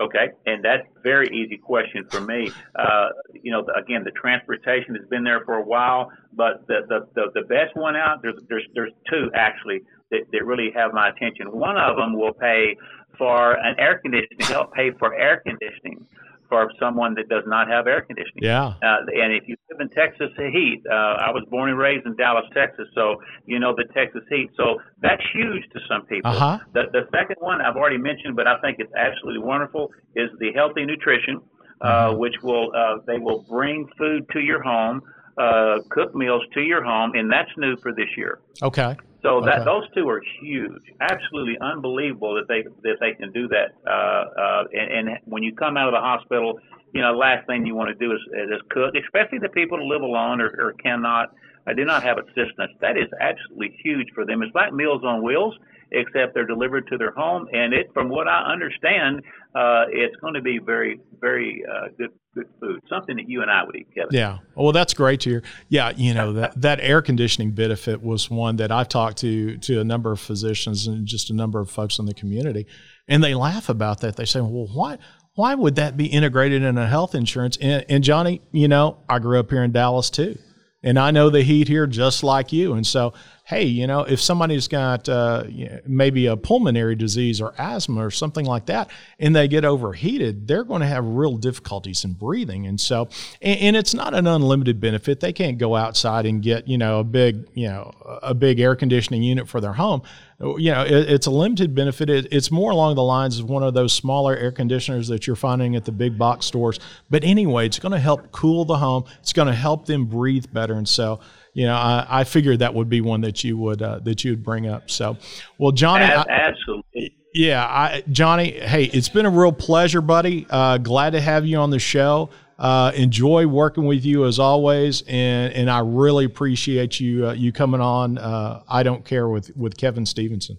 Okay, 0.00 0.30
and 0.46 0.64
that's 0.64 0.82
a 0.96 1.00
very 1.02 1.28
easy 1.28 1.56
question 1.58 2.04
for 2.10 2.20
me. 2.20 2.50
Uh, 2.74 3.10
you 3.40 3.52
know, 3.52 3.64
again, 3.76 4.02
the 4.04 4.10
transportation 4.10 4.96
has 4.96 5.06
been 5.08 5.22
there 5.22 5.44
for 5.44 5.54
a 5.54 5.62
while, 5.62 6.10
but 6.32 6.66
the 6.66 6.80
the, 6.88 7.06
the, 7.14 7.40
the 7.40 7.46
best 7.46 7.76
one 7.76 7.94
out 7.94 8.20
there's 8.22 8.40
there's 8.48 8.66
there's 8.74 8.92
two 9.08 9.30
actually 9.34 9.82
that, 10.10 10.22
that 10.32 10.44
really 10.44 10.70
have 10.74 10.92
my 10.92 11.10
attention. 11.10 11.52
One 11.52 11.76
of 11.76 11.96
them 11.96 12.18
will 12.18 12.32
pay 12.32 12.76
for 13.18 13.54
an 13.54 13.74
air 13.78 13.98
conditioning, 13.98 14.46
help 14.46 14.72
pay 14.74 14.90
for 14.98 15.14
air 15.14 15.42
conditioning 15.44 16.06
for 16.52 16.70
someone 16.78 17.14
that 17.14 17.30
does 17.30 17.44
not 17.46 17.66
have 17.66 17.86
air 17.86 18.02
conditioning. 18.02 18.42
Yeah. 18.42 18.74
Uh, 18.82 18.98
and 19.14 19.32
if 19.32 19.48
you 19.48 19.56
live 19.70 19.80
in 19.80 19.88
Texas 19.88 20.28
heat, 20.36 20.82
uh, 20.90 20.94
I 20.94 21.30
was 21.30 21.44
born 21.48 21.70
and 21.70 21.78
raised 21.78 22.04
in 22.04 22.14
Dallas, 22.16 22.44
Texas, 22.52 22.86
so 22.94 23.16
you 23.46 23.58
know 23.58 23.74
the 23.74 23.84
Texas 23.94 24.22
heat. 24.28 24.50
So 24.58 24.76
that's 25.00 25.22
huge 25.32 25.64
to 25.72 25.80
some 25.88 26.04
people. 26.04 26.30
Uh-huh. 26.30 26.58
The, 26.74 26.82
the 26.92 27.08
second 27.10 27.36
one 27.38 27.62
I've 27.62 27.76
already 27.76 27.96
mentioned, 27.96 28.36
but 28.36 28.46
I 28.46 28.60
think 28.60 28.76
it's 28.80 28.92
absolutely 28.94 29.40
wonderful, 29.40 29.92
is 30.14 30.28
the 30.40 30.52
healthy 30.52 30.84
nutrition, 30.84 31.40
uh, 31.80 31.88
mm-hmm. 31.88 32.18
which 32.18 32.34
will 32.42 32.70
uh, 32.76 32.98
they 33.06 33.18
will 33.18 33.46
bring 33.48 33.88
food 33.96 34.26
to 34.34 34.40
your 34.40 34.62
home, 34.62 35.00
uh, 35.38 35.78
cook 35.90 36.14
meals 36.14 36.42
to 36.54 36.60
your 36.60 36.82
home, 36.82 37.12
and 37.14 37.30
that's 37.30 37.50
new 37.56 37.76
for 37.76 37.92
this 37.92 38.08
year. 38.16 38.40
Okay. 38.62 38.96
So 39.22 39.40
that 39.42 39.60
okay. 39.60 39.64
those 39.64 39.84
two 39.94 40.08
are 40.08 40.20
huge, 40.40 40.82
absolutely 41.00 41.56
unbelievable 41.60 42.34
that 42.34 42.48
they 42.48 42.62
that 42.82 42.96
they 43.00 43.12
can 43.14 43.30
do 43.32 43.46
that. 43.48 43.72
Uh, 43.86 43.90
uh, 43.90 44.64
and, 44.72 45.08
and 45.08 45.18
when 45.26 45.44
you 45.44 45.54
come 45.54 45.76
out 45.76 45.86
of 45.86 45.94
the 45.94 46.00
hospital, 46.00 46.58
you 46.92 47.00
know, 47.00 47.12
last 47.12 47.46
thing 47.46 47.64
you 47.64 47.76
want 47.76 47.88
to 47.88 47.94
do 47.94 48.12
is, 48.12 48.20
is 48.34 48.60
cook, 48.70 48.94
especially 48.96 49.38
the 49.38 49.48
people 49.50 49.78
who 49.78 49.84
live 49.84 50.02
alone 50.02 50.40
or, 50.40 50.48
or 50.58 50.72
cannot, 50.74 51.34
or 51.66 51.74
do 51.74 51.84
not 51.84 52.02
have 52.02 52.18
assistance. 52.18 52.72
That 52.80 52.96
is 52.98 53.08
absolutely 53.20 53.78
huge 53.82 54.08
for 54.12 54.26
them. 54.26 54.42
It's 54.42 54.54
like 54.54 54.72
Meals 54.72 55.02
on 55.04 55.22
Wheels, 55.22 55.54
except 55.92 56.34
they're 56.34 56.46
delivered 56.46 56.88
to 56.88 56.98
their 56.98 57.12
home, 57.12 57.46
and 57.52 57.72
it, 57.72 57.90
from 57.94 58.08
what 58.08 58.26
I 58.26 58.52
understand, 58.52 59.22
uh, 59.54 59.84
it's 59.88 60.16
going 60.16 60.34
to 60.34 60.42
be 60.42 60.58
very, 60.58 60.98
very 61.20 61.62
uh, 61.70 61.88
good 61.96 62.10
good 62.34 62.48
food, 62.60 62.80
something 62.88 63.16
that 63.16 63.28
you 63.28 63.42
and 63.42 63.50
I 63.50 63.64
would 63.64 63.76
eat, 63.76 63.88
Kevin. 63.94 64.08
Yeah. 64.12 64.38
Oh, 64.56 64.64
well, 64.64 64.72
that's 64.72 64.94
great 64.94 65.20
to 65.20 65.30
hear. 65.30 65.42
Yeah, 65.68 65.92
you 65.96 66.14
know 66.14 66.32
that 66.34 66.60
that 66.60 66.80
air 66.80 67.02
conditioning 67.02 67.52
benefit 67.52 68.02
was 68.02 68.30
one 68.30 68.56
that 68.56 68.72
I've 68.72 68.88
talked 68.88 69.18
to 69.18 69.56
to 69.58 69.80
a 69.80 69.84
number 69.84 70.12
of 70.12 70.20
physicians 70.20 70.86
and 70.86 71.06
just 71.06 71.30
a 71.30 71.34
number 71.34 71.60
of 71.60 71.70
folks 71.70 71.98
in 71.98 72.06
the 72.06 72.14
community, 72.14 72.66
and 73.08 73.22
they 73.22 73.34
laugh 73.34 73.68
about 73.68 74.00
that. 74.00 74.16
They 74.16 74.24
say, 74.24 74.40
"Well, 74.40 74.68
why?" 74.72 74.98
Why 75.34 75.54
would 75.54 75.76
that 75.76 75.96
be 75.96 76.08
integrated 76.08 76.62
in 76.62 76.76
a 76.76 76.86
health 76.86 77.14
insurance? 77.14 77.56
And, 77.58 77.86
and 77.88 78.04
Johnny, 78.04 78.42
you 78.52 78.68
know, 78.68 78.98
I 79.08 79.18
grew 79.18 79.40
up 79.40 79.48
here 79.48 79.64
in 79.64 79.72
Dallas 79.72 80.10
too 80.10 80.36
and 80.82 80.98
I 80.98 81.10
know 81.10 81.30
the 81.30 81.42
heat 81.42 81.68
here 81.68 81.86
just 81.86 82.22
like 82.22 82.52
you. 82.52 82.74
And 82.74 82.86
so 82.86 83.12
hey, 83.44 83.64
you 83.64 83.86
know, 83.86 84.00
if 84.00 84.20
somebody's 84.20 84.68
got 84.68 85.08
uh, 85.08 85.44
maybe 85.84 86.26
a 86.26 86.36
pulmonary 86.36 86.94
disease 86.94 87.40
or 87.40 87.52
asthma 87.58 88.04
or 88.04 88.10
something 88.10 88.46
like 88.46 88.66
that, 88.66 88.90
and 89.18 89.34
they 89.34 89.48
get 89.48 89.64
overheated, 89.64 90.46
they're 90.46 90.64
going 90.64 90.80
to 90.80 90.86
have 90.86 91.04
real 91.04 91.36
difficulties 91.36 92.04
in 92.04 92.12
breathing. 92.12 92.66
And 92.66 92.80
so, 92.80 93.08
and, 93.40 93.60
and, 93.60 93.76
it's 93.76 93.94
not 93.94 94.14
an 94.14 94.26
unlimited 94.26 94.80
benefit. 94.80 95.20
They 95.20 95.32
can't 95.32 95.58
go 95.58 95.74
outside 95.74 96.24
and 96.24 96.42
get, 96.42 96.68
you 96.68 96.78
know, 96.78 97.00
a 97.00 97.04
big, 97.04 97.48
you 97.52 97.68
know, 97.68 97.92
a 98.22 98.32
big 98.32 98.60
air 98.60 98.76
conditioning 98.76 99.22
unit 99.22 99.48
for 99.48 99.60
their 99.60 99.72
home. 99.72 100.02
You 100.42 100.72
know, 100.72 100.82
it, 100.82 101.08
it's 101.08 101.26
a 101.26 101.30
limited 101.30 101.72
benefit. 101.74 102.10
It, 102.10 102.26
it's 102.32 102.50
more 102.50 102.72
along 102.72 102.96
the 102.96 103.02
lines 103.02 103.38
of 103.38 103.48
one 103.48 103.62
of 103.62 103.74
those 103.74 103.92
smaller 103.92 104.36
air 104.36 104.50
conditioners 104.50 105.06
that 105.08 105.26
you're 105.26 105.36
finding 105.36 105.76
at 105.76 105.84
the 105.84 105.92
big 105.92 106.18
box 106.18 106.46
stores. 106.46 106.80
But 107.10 107.22
anyway, 107.22 107.66
it's 107.66 107.78
going 107.78 107.92
to 107.92 107.98
help 107.98 108.32
cool 108.32 108.64
the 108.64 108.76
home. 108.76 109.04
It's 109.20 109.32
going 109.32 109.46
to 109.46 109.54
help 109.54 109.86
them 109.86 110.06
breathe 110.06 110.46
better. 110.52 110.74
And 110.74 110.88
so, 110.88 111.20
you 111.54 111.66
know, 111.66 111.76
I, 111.76 112.06
I 112.08 112.24
figured 112.24 112.58
that 112.58 112.74
would 112.74 112.88
be 112.88 113.00
one 113.00 113.20
that 113.20 113.44
you 113.44 113.56
would 113.56 113.82
uh, 113.82 114.00
that 114.00 114.24
you 114.24 114.32
would 114.32 114.42
bring 114.42 114.66
up. 114.66 114.90
So, 114.90 115.16
well, 115.58 115.70
Johnny, 115.70 116.04
absolutely. 116.04 116.84
I, 116.96 117.10
yeah, 117.34 117.64
I, 117.64 118.04
Johnny. 118.10 118.50
Hey, 118.50 118.84
it's 118.84 119.08
been 119.08 119.26
a 119.26 119.30
real 119.30 119.52
pleasure, 119.52 120.00
buddy. 120.00 120.46
Uh, 120.50 120.78
glad 120.78 121.10
to 121.10 121.20
have 121.20 121.46
you 121.46 121.58
on 121.58 121.70
the 121.70 121.78
show. 121.78 122.30
Uh, 122.62 122.92
enjoy 122.94 123.44
working 123.44 123.86
with 123.86 124.04
you 124.04 124.24
as 124.24 124.38
always, 124.38 125.02
and 125.08 125.52
and 125.52 125.68
I 125.68 125.80
really 125.80 126.24
appreciate 126.24 127.00
you 127.00 127.26
uh, 127.26 127.32
you 127.32 127.50
coming 127.50 127.80
on. 127.80 128.18
Uh, 128.18 128.62
I 128.68 128.84
don't 128.84 129.04
care 129.04 129.28
with 129.28 129.50
with 129.56 129.76
Kevin 129.76 130.06
Stevenson. 130.06 130.56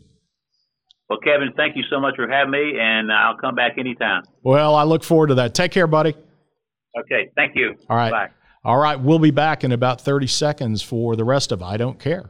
Well, 1.10 1.20
Kevin, 1.20 1.54
thank 1.56 1.78
you 1.78 1.84
so 1.89 2.02
much 2.02 2.16
for 2.18 2.28
having 2.28 2.52
me, 2.52 2.74
and 2.78 3.10
I'll 3.10 3.38
come 3.38 3.56
back 3.56 3.78
anytime. 3.78 4.24
Well, 4.44 4.76
I 4.76 4.84
look 4.84 5.02
forward 5.02 5.28
to 5.28 5.36
that. 5.36 5.56
Take 5.56 5.72
care, 5.72 5.88
buddy. 5.88 6.13
Okay, 7.00 7.30
thank 7.38 7.56
you. 7.56 7.74
All 7.89 7.96
right. 7.96 8.12
Bye. 8.12 8.30
All 8.66 8.78
right, 8.78 9.00
we'll 9.00 9.20
be 9.20 9.32
back 9.32 9.63
in 9.63 9.72
about 9.72 10.02
30 10.02 10.28
seconds 10.28 10.82
for 10.82 11.16
the 11.16 11.24
rest 11.24 11.54
of 11.54 11.63
I 11.63 11.78
Don't 11.78 12.00
Care. 12.00 12.30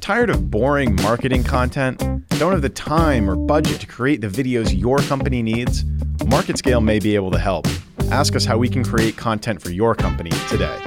Tired 0.00 0.30
of 0.30 0.50
boring 0.50 0.96
marketing 0.96 1.44
content? 1.44 1.98
Don't 2.38 2.52
have 2.52 2.62
the 2.62 2.68
time 2.68 3.30
or 3.30 3.36
budget 3.36 3.80
to 3.80 3.86
create 3.86 4.20
the 4.20 4.28
videos 4.28 4.76
your 4.76 4.98
company 4.98 5.42
needs? 5.42 5.84
MarketScale 6.34 6.82
may 6.82 6.98
be 6.98 7.14
able 7.14 7.30
to 7.30 7.38
help. 7.38 7.68
Ask 8.10 8.34
us 8.34 8.44
how 8.44 8.58
we 8.58 8.68
can 8.68 8.82
create 8.82 9.16
content 9.16 9.62
for 9.62 9.70
your 9.70 9.94
company 9.94 10.30
today. 10.48 10.80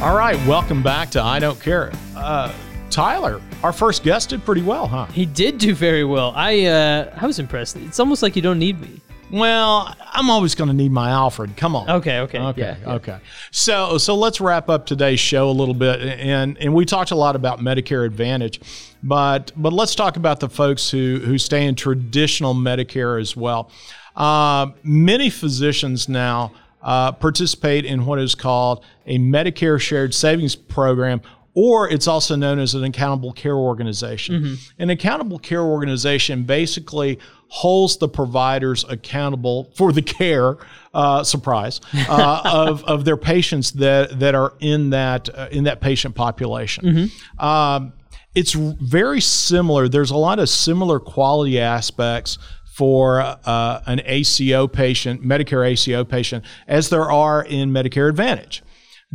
All 0.00 0.16
right, 0.16 0.38
welcome 0.46 0.84
back 0.84 1.10
to 1.10 1.20
I 1.20 1.40
Don't 1.40 1.60
Care. 1.60 1.90
Uh, 2.14 2.54
Tyler, 2.90 3.42
our 3.64 3.72
first 3.72 4.04
guest 4.04 4.28
did 4.28 4.44
pretty 4.44 4.62
well, 4.62 4.86
huh? 4.86 5.06
He 5.06 5.26
did 5.26 5.58
do 5.58 5.74
very 5.74 6.04
well. 6.04 6.32
I 6.36 6.66
uh, 6.66 7.12
I 7.20 7.26
was 7.26 7.40
impressed. 7.40 7.76
It's 7.76 7.98
almost 7.98 8.22
like 8.22 8.36
you 8.36 8.42
don't 8.42 8.60
need 8.60 8.80
me. 8.80 9.00
Well, 9.30 9.92
I'm 10.12 10.30
always 10.30 10.54
going 10.54 10.68
to 10.68 10.74
need 10.74 10.92
my 10.92 11.10
Alfred. 11.10 11.56
Come 11.56 11.74
on. 11.74 11.90
Okay, 11.90 12.20
okay, 12.20 12.38
Okay. 12.38 12.60
yeah, 12.60 12.76
yeah. 12.80 12.94
Okay. 12.94 13.18
So 13.50 13.98
so 13.98 14.14
let's 14.14 14.40
wrap 14.40 14.68
up 14.68 14.86
today's 14.86 15.18
show 15.20 15.50
a 15.50 15.52
little 15.52 15.74
bit, 15.74 16.00
and 16.00 16.56
and 16.58 16.72
we 16.74 16.84
talked 16.84 17.10
a 17.10 17.16
lot 17.16 17.34
about 17.34 17.58
Medicare 17.58 18.06
Advantage, 18.06 18.60
but 19.02 19.50
but 19.56 19.72
let's 19.72 19.94
talk 19.94 20.16
about 20.16 20.40
the 20.40 20.48
folks 20.48 20.90
who 20.90 21.20
who 21.24 21.38
stay 21.38 21.66
in 21.66 21.74
traditional 21.74 22.54
Medicare 22.54 23.20
as 23.20 23.36
well. 23.36 23.70
Uh, 24.14 24.68
many 24.82 25.28
physicians 25.28 26.08
now 26.08 26.52
uh, 26.82 27.10
participate 27.12 27.84
in 27.84 28.06
what 28.06 28.18
is 28.20 28.34
called 28.34 28.84
a 29.06 29.18
Medicare 29.18 29.80
Shared 29.80 30.14
Savings 30.14 30.54
Program. 30.54 31.20
Or 31.58 31.88
it's 31.88 32.06
also 32.06 32.36
known 32.36 32.58
as 32.58 32.74
an 32.74 32.84
accountable 32.84 33.32
care 33.32 33.56
organization. 33.56 34.58
An 34.78 34.90
accountable 34.90 35.38
care 35.38 35.62
organization 35.62 36.42
basically 36.42 37.18
holds 37.48 37.96
the 37.98 38.08
providers 38.08 38.84
accountable 38.88 39.72
for 39.76 39.92
the 39.92 40.02
care, 40.02 40.56
uh, 40.94 41.22
surprise, 41.22 41.80
uh, 42.08 42.42
of, 42.68 42.82
of 42.84 43.04
their 43.04 43.16
patients 43.16 43.72
that, 43.72 44.18
that 44.18 44.34
are 44.34 44.54
in 44.60 44.90
that 44.90 45.28
uh, 45.28 45.48
in 45.50 45.64
that 45.64 45.80
patient 45.80 46.14
population. 46.14 47.10
Um, 47.38 47.92
it's 48.34 48.52
very 48.52 49.20
similar. 49.20 49.88
There's 49.88 50.10
a 50.10 50.16
lot 50.16 50.38
of 50.38 50.48
similar 50.48 51.00
quality 51.00 51.58
aspects 51.58 52.38
for 52.76 53.20
uh, 53.20 53.80
an 53.86 54.02
ACO 54.04 54.68
patient, 54.68 55.22
Medicare 55.24 55.66
ACO 55.66 56.04
patient, 56.04 56.44
as 56.68 56.90
there 56.90 57.10
are 57.10 57.42
in 57.42 57.70
Medicare 57.70 58.10
Advantage, 58.10 58.62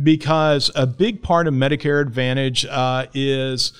because 0.02 0.68
a 0.74 0.84
big 0.86 1.22
part 1.22 1.46
of 1.46 1.54
Medicare 1.54 2.02
Advantage 2.02 2.66
uh, 2.66 3.06
is. 3.14 3.72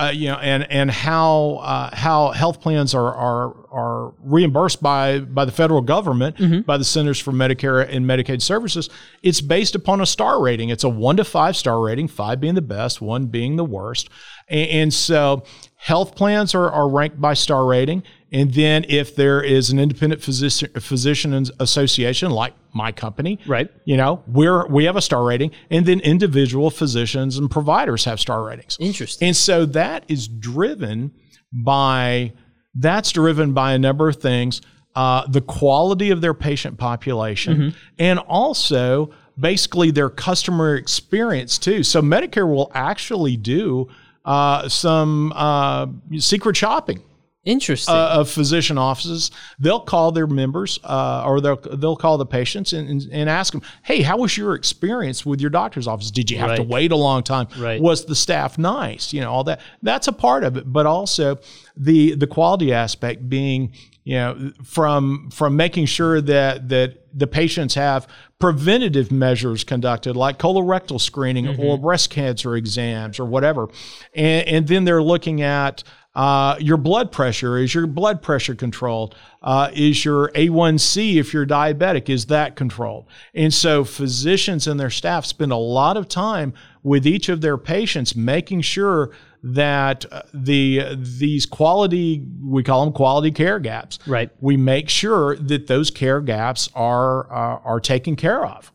Uh, 0.00 0.10
you 0.10 0.28
know, 0.28 0.36
and 0.36 0.66
and 0.70 0.90
how 0.90 1.60
uh, 1.62 1.94
how 1.94 2.30
health 2.30 2.62
plans 2.62 2.94
are 2.94 3.14
are 3.14 3.54
are 3.70 4.14
reimbursed 4.20 4.82
by 4.82 5.18
by 5.20 5.44
the 5.44 5.52
federal 5.52 5.82
government 5.82 6.38
by 6.64 6.78
the 6.78 6.84
Centers 6.84 7.20
for 7.20 7.32
Medicare 7.32 7.86
and 7.86 8.06
Medicaid 8.06 8.40
Services. 8.40 8.88
It's 9.22 9.42
based 9.42 9.74
upon 9.74 10.00
a 10.00 10.06
star 10.06 10.40
rating. 10.40 10.70
It's 10.70 10.84
a 10.84 10.88
one 10.88 11.18
to 11.18 11.24
five 11.24 11.54
star 11.54 11.78
rating, 11.82 12.08
five 12.08 12.40
being 12.40 12.54
the 12.54 12.62
best, 12.62 13.02
one 13.02 13.26
being 13.26 13.56
the 13.56 13.64
worst, 13.64 14.08
and, 14.48 14.70
and 14.70 14.94
so 14.94 15.44
health 15.80 16.14
plans 16.14 16.54
are, 16.54 16.70
are 16.70 16.86
ranked 16.86 17.18
by 17.18 17.32
star 17.32 17.64
rating. 17.64 18.02
And 18.32 18.52
then 18.52 18.84
if 18.88 19.16
there 19.16 19.42
is 19.42 19.70
an 19.70 19.78
independent 19.78 20.22
physician 20.22 20.68
physician 20.78 21.46
association 21.58 22.30
like 22.30 22.52
my 22.74 22.92
company, 22.92 23.38
Right. 23.46 23.68
You 23.86 23.96
know, 23.96 24.22
we're 24.26 24.66
we 24.66 24.84
have 24.84 24.96
a 24.96 25.00
star 25.00 25.24
rating, 25.24 25.52
and 25.70 25.86
then 25.86 26.00
individual 26.00 26.70
physicians 26.70 27.38
and 27.38 27.50
providers 27.50 28.04
have 28.04 28.20
star 28.20 28.44
ratings. 28.44 28.76
Interesting. 28.78 29.28
And 29.28 29.36
so 29.36 29.64
that 29.66 30.04
is 30.06 30.28
driven 30.28 31.12
by 31.50 32.34
that's 32.74 33.10
driven 33.10 33.54
by 33.54 33.72
a 33.72 33.78
number 33.78 34.08
of 34.08 34.16
things. 34.16 34.60
Uh, 34.94 35.26
the 35.28 35.40
quality 35.40 36.10
of 36.10 36.20
their 36.20 36.34
patient 36.34 36.76
population, 36.76 37.74
and 37.98 38.18
also 38.18 39.10
basically 39.38 39.90
their 39.90 40.10
customer 40.10 40.76
experience 40.76 41.58
too. 41.58 41.82
So 41.82 42.02
Medicare 42.02 42.46
will 42.46 42.70
actually 42.74 43.36
do 43.36 43.88
uh, 44.24 44.68
some 44.68 45.32
uh, 45.34 45.86
secret 46.18 46.56
shopping 46.56 47.02
Interesting. 47.44 47.94
uh, 47.94 48.08
of 48.20 48.28
physician 48.28 48.76
offices. 48.76 49.30
They'll 49.58 49.80
call 49.80 50.12
their 50.12 50.26
members 50.26 50.78
uh, 50.84 51.24
or 51.26 51.40
they'll 51.40 51.56
they'll 51.56 51.96
call 51.96 52.18
the 52.18 52.26
patients 52.26 52.74
and, 52.74 52.86
and, 52.88 53.08
and 53.10 53.30
ask 53.30 53.52
them, 53.52 53.62
"Hey, 53.82 54.02
how 54.02 54.18
was 54.18 54.36
your 54.36 54.54
experience 54.54 55.24
with 55.24 55.40
your 55.40 55.48
doctor's 55.48 55.86
office? 55.88 56.10
Did 56.10 56.30
you 56.30 56.36
have 56.36 56.56
to 56.56 56.62
wait 56.62 56.92
a 56.92 56.96
long 56.96 57.22
time? 57.22 57.48
Right. 57.58 57.80
Was 57.80 58.04
the 58.04 58.14
staff 58.14 58.58
nice? 58.58 59.14
You 59.14 59.22
know, 59.22 59.30
all 59.30 59.44
that. 59.44 59.60
That's 59.82 60.06
a 60.06 60.12
part 60.12 60.44
of 60.44 60.58
it, 60.58 60.70
but 60.70 60.84
also 60.84 61.38
the 61.76 62.14
the 62.14 62.26
quality 62.26 62.74
aspect 62.74 63.26
being, 63.30 63.72
you 64.10 64.16
know, 64.16 64.52
from 64.64 65.30
from 65.30 65.54
making 65.54 65.86
sure 65.86 66.20
that 66.20 66.68
that 66.68 67.04
the 67.16 67.28
patients 67.28 67.74
have 67.74 68.08
preventative 68.40 69.12
measures 69.12 69.62
conducted 69.62 70.16
like 70.16 70.36
colorectal 70.36 71.00
screening 71.00 71.46
or 71.60 71.78
breast 71.78 72.10
cancer 72.10 72.56
exams 72.56 73.20
or 73.20 73.24
whatever. 73.24 73.68
And, 74.12 74.48
and 74.48 74.66
then 74.66 74.82
they're 74.82 75.00
looking 75.02 75.42
at 75.42 75.84
uh, 76.16 76.56
your 76.58 76.76
blood 76.76 77.12
pressure. 77.12 77.56
Is 77.56 77.72
your 77.72 77.86
blood 77.86 78.20
pressure 78.20 78.56
controlled? 78.56 79.14
Uh, 79.42 79.70
is 79.72 80.04
your 80.04 80.30
a1c 80.30 81.14
if 81.14 81.32
you're 81.32 81.46
diabetic 81.46 82.08
is 82.08 82.26
that 82.26 82.56
controlled? 82.56 83.06
And 83.32 83.54
so 83.54 83.84
physicians 83.84 84.66
and 84.66 84.80
their 84.80 84.90
staff 84.90 85.24
spend 85.24 85.52
a 85.52 85.56
lot 85.56 85.96
of 85.96 86.08
time 86.08 86.52
with 86.82 87.06
each 87.06 87.28
of 87.28 87.42
their 87.42 87.56
patients 87.56 88.16
making 88.16 88.62
sure 88.62 89.12
that 89.42 90.04
uh, 90.12 90.22
the 90.34 90.96
these 90.96 91.46
quality 91.46 92.26
we 92.42 92.62
call 92.62 92.84
them 92.84 92.92
quality 92.92 93.30
care 93.30 93.58
gaps. 93.58 93.98
Right. 94.06 94.30
we 94.40 94.56
make 94.56 94.88
sure 94.88 95.36
that 95.36 95.66
those 95.66 95.90
care 95.90 96.20
gaps 96.20 96.68
are 96.74 97.32
uh, 97.32 97.60
are 97.64 97.80
taken 97.80 98.16
care 98.16 98.44
of. 98.44 98.72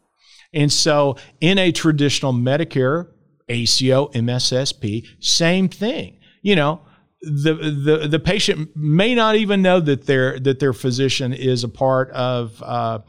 And 0.54 0.71
so 0.71 1.17
in 1.41 1.58
a 1.58 1.71
traditional 1.71 2.34
medicare 2.34 3.10
ACO 3.49 4.08
MSSP 4.08 5.06
same 5.19 5.69
thing. 5.69 6.19
You 6.41 6.56
know 6.56 6.82
the, 7.25 7.54
the 7.54 8.08
the 8.08 8.19
patient 8.19 8.69
may 8.75 9.15
not 9.15 9.36
even 9.36 9.62
know 9.62 9.80
that 9.80 10.06
their 10.06 10.39
that 10.39 10.60
their 10.60 10.73
physician 10.73 11.34
is 11.34 11.63
a 11.63 11.69
part 11.69 12.12
of 12.12 12.62
uh, 12.63 12.99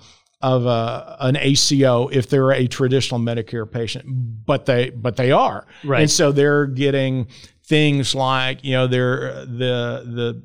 of 0.41 0.67
uh, 0.67 1.17
a, 1.21 1.27
an 1.27 1.37
ACO 1.37 2.09
if 2.09 2.29
they're 2.29 2.53
a 2.53 2.67
traditional 2.67 3.21
Medicare 3.21 3.71
patient, 3.71 4.05
but 4.45 4.67
they 4.67 4.91
but 4.91 5.17
they 5.17 5.33
are, 5.33 5.67
Right. 5.85 6.03
And 6.03 6.11
so 6.11 6.33
they're 6.33 6.67
getting 6.67 7.29
things 7.65 8.15
like 8.15 8.63
you 8.63 8.73
know 8.73 8.87
they're 8.87 9.45
the 9.47 10.03
the 10.05 10.43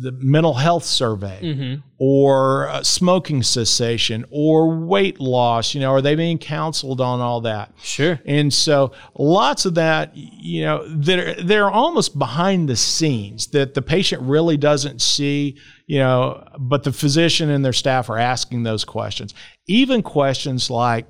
the 0.00 0.12
mental 0.12 0.54
health 0.54 0.84
survey 0.84 1.80
or 1.98 2.68
uh, 2.68 2.82
smoking 2.82 3.42
cessation 3.42 4.24
or 4.30 4.78
weight 4.86 5.18
loss 5.20 5.74
you 5.74 5.80
know 5.80 5.90
are 5.92 6.02
they 6.02 6.14
being 6.14 6.38
counseled 6.38 7.00
on 7.00 7.20
all 7.20 7.40
that 7.40 7.72
Sure. 7.82 8.20
and 8.26 8.52
so 8.52 8.92
lots 9.14 9.64
of 9.64 9.74
that, 9.74 10.10
you 10.16 10.62
know, 10.64 10.86
they're, 10.88 11.34
they're 11.34 11.70
almost 11.70 12.18
behind 12.18 12.68
the 12.68 12.76
scenes 12.76 13.48
that 13.48 13.74
the 13.74 13.82
patient 13.82 14.22
really 14.22 14.56
doesn't 14.56 15.00
see, 15.00 15.56
you 15.86 15.98
know, 15.98 16.46
but 16.58 16.82
the 16.84 16.92
physician 16.92 17.50
and 17.50 17.64
their 17.64 17.72
staff 17.72 18.08
are 18.10 18.18
asking 18.18 18.62
those 18.62 18.84
questions. 18.84 19.34
Even 19.66 20.02
questions 20.02 20.70
like, 20.70 21.06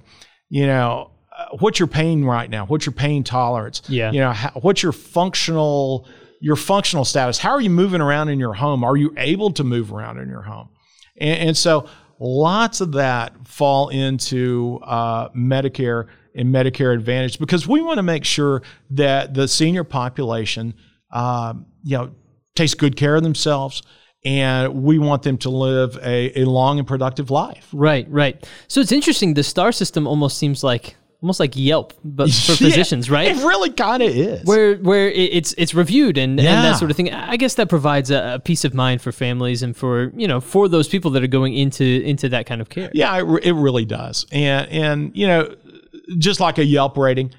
you 0.49 0.67
know, 0.67 1.11
uh, 1.37 1.47
what's 1.59 1.79
your 1.79 1.89
pain 1.89 2.25
right 2.25 2.49
now? 2.49 2.65
What's 2.67 2.87
your 2.87 2.93
pain 2.95 3.25
tolerance? 3.25 3.83
Yeah. 3.89 4.13
You 4.13 4.21
know, 4.21 4.33
how, 4.33 4.51
what's 4.61 4.83
your 4.83 4.93
functional 4.93 6.07
your 6.47 6.55
functional 6.55 7.05
status? 7.05 7.39
How 7.39 7.51
are 7.51 7.61
you 7.61 7.71
moving 7.71 8.01
around 8.01 8.29
in 8.29 8.39
your 8.39 8.53
home? 8.53 8.85
Are 8.85 8.97
you 8.97 9.13
able 9.17 9.51
to 9.51 9.65
move 9.65 9.93
around 9.93 10.19
in 10.19 10.29
your 10.29 10.43
home? 10.43 10.69
And, 11.19 11.49
and 11.49 11.57
so 11.57 11.89
lots 12.21 12.81
of 12.81 12.93
that 12.93 13.49
fall 13.49 13.89
into 13.89 14.79
uh, 14.85 15.29
Medicare 15.31 16.07
and 16.37 16.55
Medicare 16.55 16.95
Advantage 16.95 17.41
because 17.41 17.67
we 17.67 17.83
want 17.83 17.99
to 17.99 18.05
make 18.05 18.25
sure 18.25 18.63
that 18.91 19.35
the 19.35 19.49
senior 19.49 19.83
population, 19.83 20.75
um, 21.11 21.67
you 21.83 21.99
know, 21.99 22.13
takes 22.55 22.75
good 22.75 22.95
care 22.95 23.17
of 23.17 23.25
themselves, 23.25 23.83
and 24.25 24.85
we 24.85 25.01
want 25.01 25.25
them 25.25 25.39
to 25.39 25.51
live 25.51 25.99
a, 26.01 26.43
a 26.43 26.45
long 26.45 26.79
and 26.79 26.87
productive 26.87 27.29
life. 27.29 27.67
Right, 27.73 28.07
right. 28.09 28.49
So 28.69 28.81
it's 28.81 28.93
interesting. 28.93 29.35
The 29.35 29.43
star 29.43 29.73
system 29.73 30.07
almost 30.07 30.39
seems 30.39 30.63
like 30.63 30.95
almost 31.27 31.41
like 31.41 31.57
Yelp, 31.57 31.93
but 32.05 32.31
for 32.47 32.55
physicians, 32.55 33.11
right? 33.11 33.37
It 33.37 33.43
really 33.43 33.71
kind 33.71 34.01
of 34.01 34.15
is. 34.15 34.45
where 34.45 34.77
where 34.77 35.11
it's 35.11 35.55
it's 35.59 35.75
reviewed 35.75 36.19
and, 36.19 36.39
and 36.39 36.47
that 36.47 36.79
sort 36.79 36.93
of 36.93 36.97
thing. 36.97 37.13
I 37.13 37.37
guess 37.37 37.55
that 37.55 37.69
provides 37.69 38.13
a, 38.13 38.35
a 38.35 38.39
peace 38.39 38.65
of 38.65 38.75
mind 38.75 39.03
for 39.03 39.11
families 39.11 39.65
and 39.65 39.77
for 39.77 40.13
you 40.15 40.29
know 40.29 40.41
for 40.41 40.69
those 40.69 40.87
people 40.87 41.11
that 41.13 41.25
are 41.25 41.29
going 41.29 41.55
into 41.55 41.85
into 41.85 42.29
that 42.29 42.47
kind 42.47 42.61
of 42.61 42.69
care. 42.69 42.93
Yeah, 42.95 43.19
it, 43.19 43.45
it 43.45 43.53
really 43.55 43.85
does. 43.85 44.25
And 44.31 44.69
and 44.71 45.17
you 45.17 45.27
know, 45.27 45.53
just 46.17 46.39
like 46.39 46.59
a 46.59 46.65
Yelp 46.65 46.97
rating, 46.97 47.33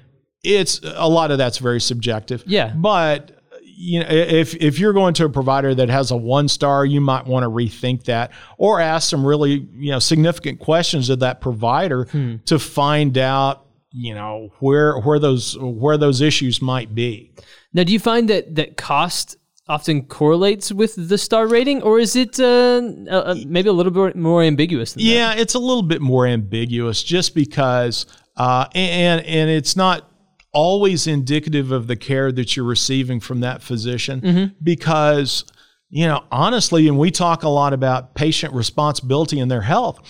it's 0.44 0.80
a 0.84 1.08
lot 1.08 1.30
of 1.30 1.38
that's 1.38 1.56
very 1.56 1.80
subjective. 1.80 2.44
Yeah. 2.46 2.74
But 2.76 3.38
you 3.62 4.00
know, 4.00 4.06
if 4.10 4.54
if 4.56 4.78
you're 4.78 4.92
going 4.92 5.14
to 5.14 5.24
a 5.24 5.30
provider 5.30 5.74
that 5.74 5.88
has 5.88 6.10
a 6.10 6.16
one 6.16 6.48
star, 6.48 6.84
you 6.84 7.00
might 7.00 7.26
want 7.26 7.44
to 7.44 7.48
rethink 7.48 8.04
that 8.04 8.32
or 8.58 8.80
ask 8.80 9.08
some 9.08 9.26
really 9.26 9.66
you 9.76 9.92
know 9.92 9.98
significant 9.98 10.58
questions 10.58 11.08
of 11.08 11.20
that 11.20 11.40
provider 11.40 12.04
hmm. 12.04 12.36
to 12.44 12.58
find 12.58 13.16
out 13.16 13.67
you 13.90 14.14
know 14.14 14.50
where 14.60 14.98
where 14.98 15.18
those 15.18 15.56
where 15.58 15.96
those 15.96 16.20
issues 16.20 16.60
might 16.60 16.94
be. 16.94 17.32
Now, 17.72 17.84
do 17.84 17.92
you 17.92 18.00
find 18.00 18.28
that 18.28 18.54
that 18.56 18.76
cost 18.76 19.36
often 19.68 20.04
correlates 20.06 20.72
with 20.72 20.94
the 21.08 21.18
star 21.18 21.46
rating, 21.46 21.82
or 21.82 21.98
is 21.98 22.16
it 22.16 22.40
uh, 22.40 22.82
uh, 23.10 23.36
maybe 23.46 23.68
a 23.68 23.72
little 23.72 23.92
bit 23.92 24.16
more 24.16 24.42
ambiguous? 24.42 24.94
Than 24.94 25.04
yeah, 25.04 25.28
that? 25.28 25.40
it's 25.40 25.54
a 25.54 25.58
little 25.58 25.82
bit 25.82 26.00
more 26.00 26.26
ambiguous, 26.26 27.02
just 27.02 27.34
because, 27.34 28.06
uh, 28.36 28.66
and 28.74 29.24
and 29.24 29.50
it's 29.50 29.76
not 29.76 30.10
always 30.52 31.06
indicative 31.06 31.70
of 31.70 31.86
the 31.86 31.96
care 31.96 32.32
that 32.32 32.56
you're 32.56 32.64
receiving 32.64 33.20
from 33.20 33.40
that 33.40 33.62
physician, 33.62 34.20
mm-hmm. 34.20 34.54
because 34.62 35.44
you 35.88 36.06
know 36.06 36.24
honestly, 36.30 36.88
and 36.88 36.98
we 36.98 37.10
talk 37.10 37.42
a 37.42 37.48
lot 37.48 37.72
about 37.72 38.14
patient 38.14 38.52
responsibility 38.54 39.38
in 39.38 39.48
their 39.48 39.62
health. 39.62 40.00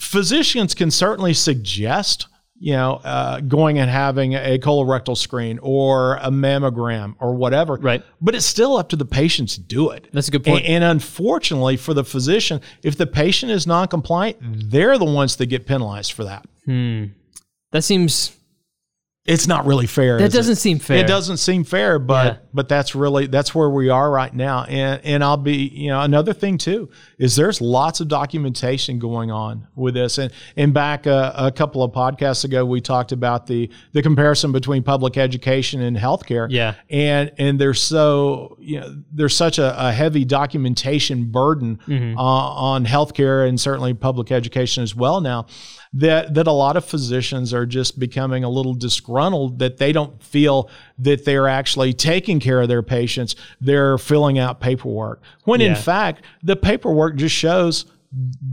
Physicians 0.00 0.74
can 0.74 0.92
certainly 0.92 1.34
suggest 1.34 2.28
you 2.60 2.72
know, 2.72 2.94
uh, 3.04 3.40
going 3.40 3.78
and 3.78 3.88
having 3.90 4.34
a 4.34 4.58
colorectal 4.58 5.16
screen 5.16 5.58
or 5.62 6.16
a 6.16 6.30
mammogram 6.30 7.14
or 7.20 7.34
whatever. 7.34 7.74
Right. 7.74 8.02
But 8.20 8.34
it's 8.34 8.46
still 8.46 8.76
up 8.76 8.88
to 8.90 8.96
the 8.96 9.04
patient 9.04 9.50
to 9.50 9.60
do 9.60 9.90
it. 9.90 10.08
That's 10.12 10.28
a 10.28 10.30
good 10.30 10.44
point. 10.44 10.64
And, 10.64 10.82
and 10.82 10.84
unfortunately 10.84 11.76
for 11.76 11.94
the 11.94 12.04
physician, 12.04 12.60
if 12.82 12.96
the 12.96 13.06
patient 13.06 13.52
is 13.52 13.66
non-compliant, 13.66 14.38
they're 14.70 14.98
the 14.98 15.04
ones 15.04 15.36
that 15.36 15.46
get 15.46 15.66
penalized 15.66 16.12
for 16.12 16.24
that. 16.24 16.46
Hmm. 16.64 17.06
That 17.70 17.82
seems 17.82 18.37
it's 19.28 19.46
not 19.46 19.66
really 19.66 19.86
fair. 19.86 20.18
That 20.18 20.32
doesn't 20.32 20.54
it? 20.54 20.56
seem 20.56 20.78
fair. 20.78 20.96
It 20.96 21.06
doesn't 21.06 21.36
seem 21.36 21.62
fair, 21.62 21.98
but 21.98 22.26
yeah. 22.26 22.38
but 22.54 22.66
that's 22.66 22.94
really 22.94 23.26
that's 23.26 23.54
where 23.54 23.68
we 23.68 23.90
are 23.90 24.10
right 24.10 24.32
now. 24.32 24.64
And 24.64 25.02
and 25.04 25.22
I'll 25.22 25.36
be 25.36 25.68
you 25.68 25.88
know 25.88 26.00
another 26.00 26.32
thing 26.32 26.56
too 26.56 26.88
is 27.18 27.36
there's 27.36 27.60
lots 27.60 28.00
of 28.00 28.08
documentation 28.08 28.98
going 28.98 29.30
on 29.30 29.68
with 29.76 29.92
this. 29.92 30.16
And 30.16 30.32
and 30.56 30.72
back 30.72 31.04
a, 31.04 31.34
a 31.36 31.52
couple 31.52 31.82
of 31.82 31.92
podcasts 31.92 32.44
ago 32.44 32.64
we 32.64 32.80
talked 32.80 33.12
about 33.12 33.46
the 33.46 33.70
the 33.92 34.00
comparison 34.00 34.50
between 34.50 34.82
public 34.82 35.18
education 35.18 35.82
and 35.82 35.94
healthcare. 35.94 36.46
Yeah. 36.48 36.74
And 36.88 37.30
and 37.36 37.60
there's 37.60 37.82
so 37.82 38.56
you 38.58 38.80
know 38.80 39.02
there's 39.12 39.36
such 39.36 39.58
a, 39.58 39.88
a 39.88 39.92
heavy 39.92 40.24
documentation 40.24 41.26
burden 41.30 41.80
mm-hmm. 41.86 42.16
uh, 42.16 42.22
on 42.22 42.86
healthcare 42.86 43.46
and 43.46 43.60
certainly 43.60 43.92
public 43.92 44.32
education 44.32 44.82
as 44.82 44.94
well 44.96 45.20
now 45.20 45.46
that 45.92 46.34
that 46.34 46.46
a 46.46 46.52
lot 46.52 46.76
of 46.76 46.84
physicians 46.84 47.54
are 47.54 47.66
just 47.66 47.98
becoming 47.98 48.44
a 48.44 48.48
little 48.48 48.74
disgruntled 48.74 49.58
that 49.58 49.78
they 49.78 49.92
don't 49.92 50.22
feel 50.22 50.70
that 50.98 51.24
they're 51.24 51.48
actually 51.48 51.92
taking 51.92 52.40
care 52.40 52.60
of 52.60 52.68
their 52.68 52.82
patients. 52.82 53.36
They're 53.60 53.98
filling 53.98 54.38
out 54.38 54.60
paperwork. 54.60 55.22
When 55.44 55.60
yeah. 55.60 55.68
in 55.68 55.76
fact, 55.76 56.24
the 56.42 56.56
paperwork 56.56 57.16
just 57.16 57.34
shows 57.34 57.86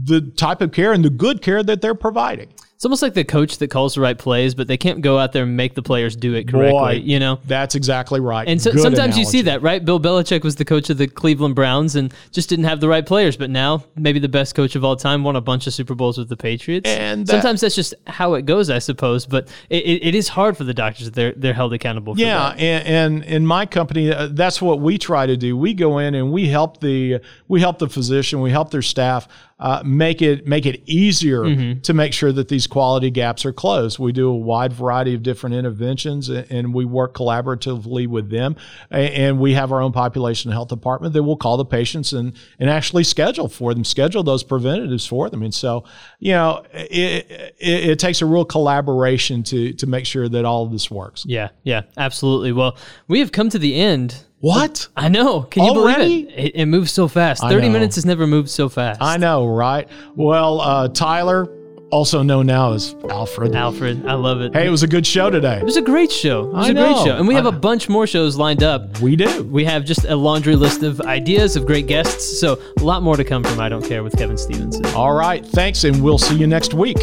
the 0.04 0.20
type 0.20 0.60
of 0.60 0.72
care 0.72 0.92
and 0.92 1.04
the 1.04 1.10
good 1.10 1.42
care 1.42 1.62
that 1.62 1.80
they're 1.80 1.94
providing. 1.94 2.48
It's 2.76 2.84
almost 2.84 3.00
like 3.00 3.14
the 3.14 3.24
coach 3.24 3.56
that 3.56 3.68
calls 3.68 3.94
the 3.94 4.02
right 4.02 4.18
plays, 4.18 4.54
but 4.54 4.68
they 4.68 4.76
can't 4.76 5.00
go 5.00 5.18
out 5.18 5.32
there 5.32 5.44
and 5.44 5.56
make 5.56 5.74
the 5.74 5.82
players 5.82 6.14
do 6.14 6.34
it 6.34 6.46
correctly. 6.46 6.72
Boy, 6.72 7.02
you 7.02 7.18
know, 7.18 7.40
that's 7.46 7.74
exactly 7.74 8.20
right. 8.20 8.46
And 8.46 8.60
so, 8.60 8.70
sometimes 8.72 8.98
analogy. 8.98 9.20
you 9.20 9.24
see 9.24 9.42
that, 9.42 9.62
right? 9.62 9.82
Bill 9.82 9.98
Belichick 9.98 10.44
was 10.44 10.56
the 10.56 10.66
coach 10.66 10.90
of 10.90 10.98
the 10.98 11.06
Cleveland 11.06 11.54
Browns 11.54 11.96
and 11.96 12.12
just 12.32 12.50
didn't 12.50 12.66
have 12.66 12.80
the 12.80 12.88
right 12.88 13.06
players, 13.06 13.34
but 13.34 13.48
now 13.48 13.82
maybe 13.96 14.18
the 14.18 14.28
best 14.28 14.54
coach 14.54 14.76
of 14.76 14.84
all 14.84 14.94
time 14.94 15.24
won 15.24 15.36
a 15.36 15.40
bunch 15.40 15.66
of 15.66 15.72
Super 15.72 15.94
Bowls 15.94 16.18
with 16.18 16.28
the 16.28 16.36
Patriots. 16.36 16.86
And 16.86 17.26
that, 17.26 17.32
sometimes 17.32 17.62
that's 17.62 17.74
just 17.74 17.94
how 18.06 18.34
it 18.34 18.44
goes, 18.44 18.68
I 18.68 18.78
suppose. 18.78 19.24
But 19.24 19.48
it, 19.70 19.82
it, 19.82 20.08
it 20.08 20.14
is 20.14 20.28
hard 20.28 20.58
for 20.58 20.64
the 20.64 20.74
doctors; 20.74 21.10
they're 21.12 21.32
they're 21.32 21.54
held 21.54 21.72
accountable. 21.72 22.14
for 22.14 22.20
Yeah, 22.20 22.48
and, 22.58 22.86
and 22.86 23.24
in 23.24 23.46
my 23.46 23.64
company, 23.64 24.12
uh, 24.12 24.28
that's 24.32 24.60
what 24.60 24.80
we 24.80 24.98
try 24.98 25.24
to 25.24 25.38
do. 25.38 25.56
We 25.56 25.72
go 25.72 25.96
in 25.96 26.14
and 26.14 26.30
we 26.30 26.46
help 26.48 26.80
the 26.80 27.20
we 27.48 27.58
help 27.62 27.78
the 27.78 27.88
physician, 27.88 28.42
we 28.42 28.50
help 28.50 28.70
their 28.70 28.82
staff 28.82 29.28
uh, 29.58 29.82
make 29.86 30.20
it 30.20 30.46
make 30.46 30.66
it 30.66 30.82
easier 30.84 31.40
mm-hmm. 31.40 31.80
to 31.80 31.94
make 31.94 32.12
sure 32.12 32.30
that 32.30 32.48
these 32.48 32.66
quality 32.66 33.10
gaps 33.10 33.46
are 33.46 33.54
closed. 33.54 33.98
We 33.98 34.12
do 34.12 34.28
a 34.28 34.36
wide 34.36 34.72
variety 34.72 35.14
of 35.14 35.22
different 35.22 35.56
interventions, 35.56 36.28
and 36.28 36.74
we 36.74 36.84
work 36.84 37.14
collaboratively 37.14 38.06
with 38.06 38.30
them. 38.30 38.56
And 38.90 39.40
we 39.40 39.54
have 39.54 39.72
our 39.72 39.80
own 39.80 39.92
population 39.92 40.52
health 40.52 40.68
department 40.68 41.14
that 41.14 41.22
will 41.22 41.38
call 41.38 41.56
the 41.56 41.64
patients 41.64 42.12
and 42.12 42.34
and 42.58 42.68
actually 42.68 43.04
schedule 43.04 43.48
for 43.48 43.72
them, 43.72 43.82
schedule 43.84 44.22
those 44.22 44.44
preventatives 44.44 45.06
for 45.06 45.30
them. 45.30 45.42
And 45.42 45.54
so, 45.54 45.84
you 46.18 46.32
know, 46.32 46.62
it, 46.74 47.54
it, 47.58 47.90
it 47.90 47.98
takes 47.98 48.20
a 48.20 48.26
real 48.26 48.44
collaboration 48.44 49.42
to 49.44 49.72
to 49.72 49.86
make 49.86 50.04
sure 50.04 50.28
that 50.28 50.44
all 50.44 50.66
of 50.66 50.72
this 50.72 50.90
works. 50.90 51.24
Yeah, 51.26 51.48
yeah, 51.62 51.82
absolutely. 51.96 52.52
Well, 52.52 52.76
we 53.08 53.20
have 53.20 53.32
come 53.32 53.48
to 53.48 53.58
the 53.58 53.74
end 53.74 54.25
what? 54.40 54.88
I 54.96 55.08
know. 55.08 55.42
Can 55.42 55.64
you 55.64 55.70
Already? 55.70 56.24
believe 56.24 56.28
it? 56.28 56.44
it? 56.44 56.56
It 56.56 56.66
moves 56.66 56.92
so 56.92 57.08
fast. 57.08 57.42
30 57.42 57.68
minutes 57.68 57.94
has 57.96 58.04
never 58.04 58.26
moved 58.26 58.50
so 58.50 58.68
fast. 58.68 59.00
I 59.02 59.16
know, 59.16 59.46
right? 59.46 59.88
Well, 60.14 60.60
uh, 60.60 60.88
Tyler, 60.88 61.46
also 61.90 62.22
known 62.22 62.46
now 62.46 62.72
as 62.72 62.94
Alfred. 63.08 63.54
Alfred, 63.54 64.06
I 64.06 64.14
love 64.14 64.40
it. 64.40 64.52
Hey, 64.52 64.66
it 64.66 64.70
was 64.70 64.82
a 64.82 64.88
good 64.88 65.06
show 65.06 65.30
today. 65.30 65.58
It 65.58 65.64
was 65.64 65.76
a 65.76 65.82
great 65.82 66.10
show. 66.12 66.46
It 66.50 66.52
was 66.52 66.66
I 66.66 66.70
a 66.70 66.74
know. 66.74 66.92
great 66.92 67.04
show. 67.04 67.16
And 67.16 67.26
we 67.26 67.34
have 67.34 67.46
a 67.46 67.52
bunch 67.52 67.88
more 67.88 68.06
shows 68.06 68.36
lined 68.36 68.62
up. 68.62 69.00
We 69.00 69.16
do. 69.16 69.44
We 69.44 69.64
have 69.64 69.84
just 69.84 70.04
a 70.04 70.16
laundry 70.16 70.56
list 70.56 70.82
of 70.82 71.00
ideas 71.02 71.56
of 71.56 71.64
great 71.66 71.86
guests. 71.86 72.38
So 72.40 72.60
a 72.78 72.84
lot 72.84 73.02
more 73.02 73.16
to 73.16 73.24
come 73.24 73.42
from 73.42 73.58
I 73.60 73.68
Don't 73.68 73.84
Care 73.84 74.02
with 74.02 74.16
Kevin 74.18 74.36
Stevenson. 74.36 74.84
All 74.94 75.14
right. 75.14 75.44
Thanks, 75.46 75.84
and 75.84 76.02
we'll 76.02 76.18
see 76.18 76.36
you 76.36 76.46
next 76.46 76.74
week. 76.74 76.98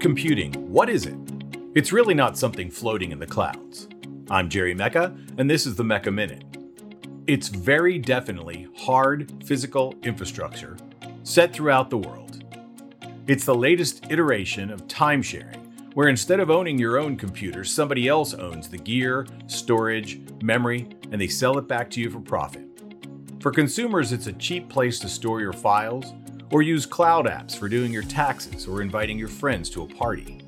Computing, 0.00 0.52
what 0.70 0.88
is 0.88 1.06
it? 1.06 1.18
It's 1.74 1.92
really 1.92 2.14
not 2.14 2.38
something 2.38 2.70
floating 2.70 3.10
in 3.10 3.18
the 3.18 3.26
clouds. 3.26 3.88
I'm 4.30 4.48
Jerry 4.48 4.72
Mecca, 4.72 5.12
and 5.38 5.50
this 5.50 5.66
is 5.66 5.74
the 5.74 5.82
Mecca 5.82 6.12
Minute. 6.12 6.44
It's 7.26 7.48
very 7.48 7.98
definitely 7.98 8.68
hard 8.76 9.32
physical 9.44 9.96
infrastructure 10.04 10.76
set 11.24 11.52
throughout 11.52 11.90
the 11.90 11.98
world. 11.98 12.44
It's 13.26 13.44
the 13.44 13.56
latest 13.56 14.06
iteration 14.08 14.70
of 14.70 14.86
time 14.86 15.20
sharing, 15.20 15.58
where 15.94 16.08
instead 16.08 16.38
of 16.38 16.48
owning 16.48 16.78
your 16.78 16.96
own 16.96 17.16
computer, 17.16 17.64
somebody 17.64 18.06
else 18.06 18.34
owns 18.34 18.68
the 18.68 18.78
gear, 18.78 19.26
storage, 19.48 20.20
memory, 20.40 20.88
and 21.10 21.20
they 21.20 21.26
sell 21.26 21.58
it 21.58 21.66
back 21.66 21.90
to 21.90 22.00
you 22.00 22.08
for 22.08 22.20
profit. 22.20 22.64
For 23.40 23.50
consumers, 23.50 24.12
it's 24.12 24.28
a 24.28 24.32
cheap 24.34 24.68
place 24.68 25.00
to 25.00 25.08
store 25.08 25.40
your 25.40 25.52
files 25.52 26.12
or 26.50 26.62
use 26.62 26.86
cloud 26.86 27.26
apps 27.26 27.56
for 27.56 27.68
doing 27.68 27.92
your 27.92 28.02
taxes 28.02 28.66
or 28.66 28.82
inviting 28.82 29.18
your 29.18 29.28
friends 29.28 29.68
to 29.70 29.82
a 29.82 29.86
party. 29.86 30.40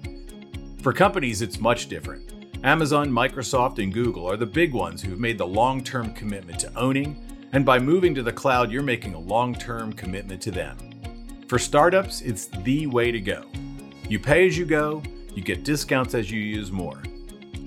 For 0.82 0.92
companies, 0.92 1.42
it's 1.42 1.60
much 1.60 1.88
different. 1.88 2.30
Amazon, 2.64 3.10
Microsoft, 3.10 3.82
and 3.82 3.92
Google 3.92 4.26
are 4.26 4.36
the 4.36 4.46
big 4.46 4.72
ones 4.72 5.02
who've 5.02 5.18
made 5.18 5.38
the 5.38 5.46
long 5.46 5.82
term 5.82 6.12
commitment 6.14 6.58
to 6.60 6.74
owning, 6.74 7.48
and 7.52 7.64
by 7.64 7.78
moving 7.78 8.14
to 8.14 8.22
the 8.22 8.32
cloud, 8.32 8.70
you're 8.70 8.82
making 8.82 9.14
a 9.14 9.18
long 9.18 9.54
term 9.54 9.92
commitment 9.92 10.40
to 10.42 10.50
them. 10.50 10.76
For 11.48 11.58
startups, 11.58 12.20
it's 12.20 12.46
the 12.46 12.86
way 12.86 13.10
to 13.10 13.20
go. 13.20 13.44
You 14.08 14.18
pay 14.18 14.46
as 14.46 14.56
you 14.56 14.64
go, 14.64 15.02
you 15.34 15.42
get 15.42 15.64
discounts 15.64 16.14
as 16.14 16.30
you 16.30 16.40
use 16.40 16.70
more. 16.70 17.02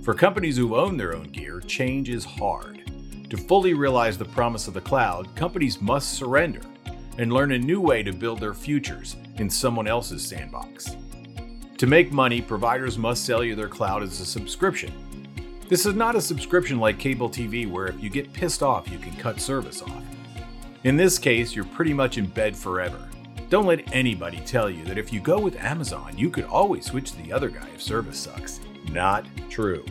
For 0.03 0.13
companies 0.13 0.57
who 0.57 0.75
own 0.75 0.97
their 0.97 1.15
own 1.15 1.29
gear, 1.29 1.59
change 1.61 2.09
is 2.09 2.25
hard. 2.25 2.81
To 3.29 3.37
fully 3.37 3.73
realize 3.73 4.17
the 4.17 4.25
promise 4.25 4.67
of 4.67 4.73
the 4.73 4.81
cloud, 4.81 5.35
companies 5.35 5.81
must 5.81 6.13
surrender 6.13 6.61
and 7.17 7.31
learn 7.31 7.51
a 7.51 7.59
new 7.59 7.79
way 7.79 8.03
to 8.03 8.11
build 8.11 8.39
their 8.39 8.53
futures 8.53 9.15
in 9.37 9.49
someone 9.49 9.87
else's 9.87 10.25
sandbox. 10.25 10.95
To 11.77 11.87
make 11.87 12.11
money, 12.11 12.41
providers 12.41 12.97
must 12.97 13.25
sell 13.25 13.43
you 13.43 13.55
their 13.55 13.67
cloud 13.67 14.03
as 14.03 14.19
a 14.19 14.25
subscription. 14.25 14.93
This 15.69 15.85
is 15.85 15.95
not 15.95 16.15
a 16.15 16.21
subscription 16.21 16.79
like 16.79 16.99
cable 16.99 17.29
TV 17.29 17.69
where 17.69 17.87
if 17.87 18.01
you 18.01 18.09
get 18.09 18.31
pissed 18.31 18.61
off, 18.61 18.89
you 18.89 18.99
can 18.99 19.15
cut 19.15 19.39
service 19.39 19.81
off. 19.81 20.03
In 20.83 20.97
this 20.97 21.17
case, 21.17 21.55
you're 21.55 21.65
pretty 21.65 21.93
much 21.93 22.17
in 22.17 22.25
bed 22.25 22.55
forever. 22.55 23.09
Don't 23.49 23.65
let 23.67 23.93
anybody 23.93 24.39
tell 24.45 24.69
you 24.69 24.83
that 24.85 24.97
if 24.97 25.13
you 25.13 25.19
go 25.19 25.39
with 25.39 25.55
Amazon, 25.57 26.17
you 26.17 26.29
could 26.29 26.45
always 26.45 26.85
switch 26.85 27.11
to 27.11 27.21
the 27.21 27.31
other 27.31 27.49
guy 27.49 27.67
if 27.73 27.81
service 27.81 28.19
sucks. 28.19 28.59
Not 28.91 29.25
true. 29.49 29.85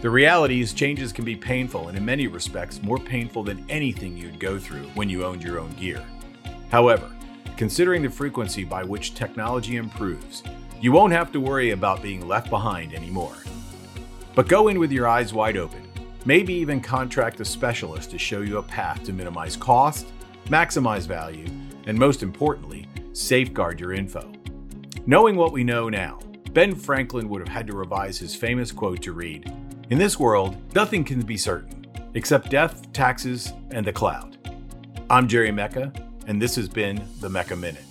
The 0.00 0.10
reality 0.10 0.60
is, 0.60 0.72
changes 0.72 1.12
can 1.12 1.24
be 1.24 1.36
painful 1.36 1.88
and, 1.88 1.96
in 1.96 2.04
many 2.04 2.26
respects, 2.26 2.82
more 2.82 2.98
painful 2.98 3.44
than 3.44 3.64
anything 3.68 4.16
you'd 4.16 4.40
go 4.40 4.58
through 4.58 4.84
when 4.94 5.08
you 5.08 5.24
owned 5.24 5.44
your 5.44 5.60
own 5.60 5.72
gear. 5.74 6.04
However, 6.72 7.10
considering 7.58 8.02
the 8.02 8.08
frequency 8.08 8.64
by 8.64 8.82
which 8.82 9.14
technology 9.14 9.76
improves, 9.76 10.42
you 10.80 10.90
won't 10.90 11.12
have 11.12 11.30
to 11.32 11.40
worry 11.40 11.72
about 11.72 12.02
being 12.02 12.26
left 12.26 12.48
behind 12.48 12.94
anymore. 12.94 13.36
But 14.34 14.48
go 14.48 14.68
in 14.68 14.78
with 14.78 14.90
your 14.90 15.06
eyes 15.06 15.34
wide 15.34 15.58
open. 15.58 15.86
Maybe 16.24 16.54
even 16.54 16.80
contract 16.80 17.40
a 17.40 17.44
specialist 17.44 18.10
to 18.12 18.18
show 18.18 18.40
you 18.40 18.56
a 18.56 18.62
path 18.62 19.04
to 19.04 19.12
minimize 19.12 19.54
cost, 19.54 20.06
maximize 20.46 21.06
value, 21.06 21.46
and 21.86 21.98
most 21.98 22.22
importantly, 22.22 22.88
safeguard 23.12 23.78
your 23.78 23.92
info. 23.92 24.32
Knowing 25.04 25.36
what 25.36 25.52
we 25.52 25.64
know 25.64 25.90
now, 25.90 26.20
Ben 26.52 26.74
Franklin 26.74 27.28
would 27.28 27.40
have 27.40 27.54
had 27.54 27.66
to 27.66 27.76
revise 27.76 28.16
his 28.16 28.34
famous 28.34 28.72
quote 28.72 29.02
to 29.02 29.12
read 29.12 29.52
In 29.90 29.98
this 29.98 30.18
world, 30.18 30.56
nothing 30.74 31.04
can 31.04 31.20
be 31.20 31.36
certain 31.36 31.86
except 32.14 32.48
death, 32.48 32.90
taxes, 32.94 33.52
and 33.72 33.86
the 33.86 33.92
cloud. 33.92 34.38
I'm 35.10 35.28
Jerry 35.28 35.52
Mecca, 35.52 35.92
and 36.26 36.40
this 36.40 36.56
has 36.56 36.68
been 36.68 37.02
the 37.20 37.28
Mecca 37.28 37.56
Minute. 37.56 37.84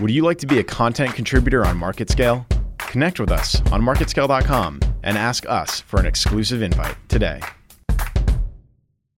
Would 0.00 0.10
you 0.10 0.22
like 0.22 0.38
to 0.38 0.46
be 0.46 0.60
a 0.60 0.64
content 0.64 1.14
contributor 1.14 1.66
on 1.66 1.78
MarketScale? 1.78 2.46
Connect 2.78 3.18
with 3.20 3.32
us 3.32 3.60
on 3.72 3.82
marketscale.com 3.82 4.80
and 5.02 5.18
ask 5.18 5.44
us 5.48 5.80
for 5.80 5.98
an 5.98 6.06
exclusive 6.06 6.62
invite 6.62 6.96
today. 7.08 7.40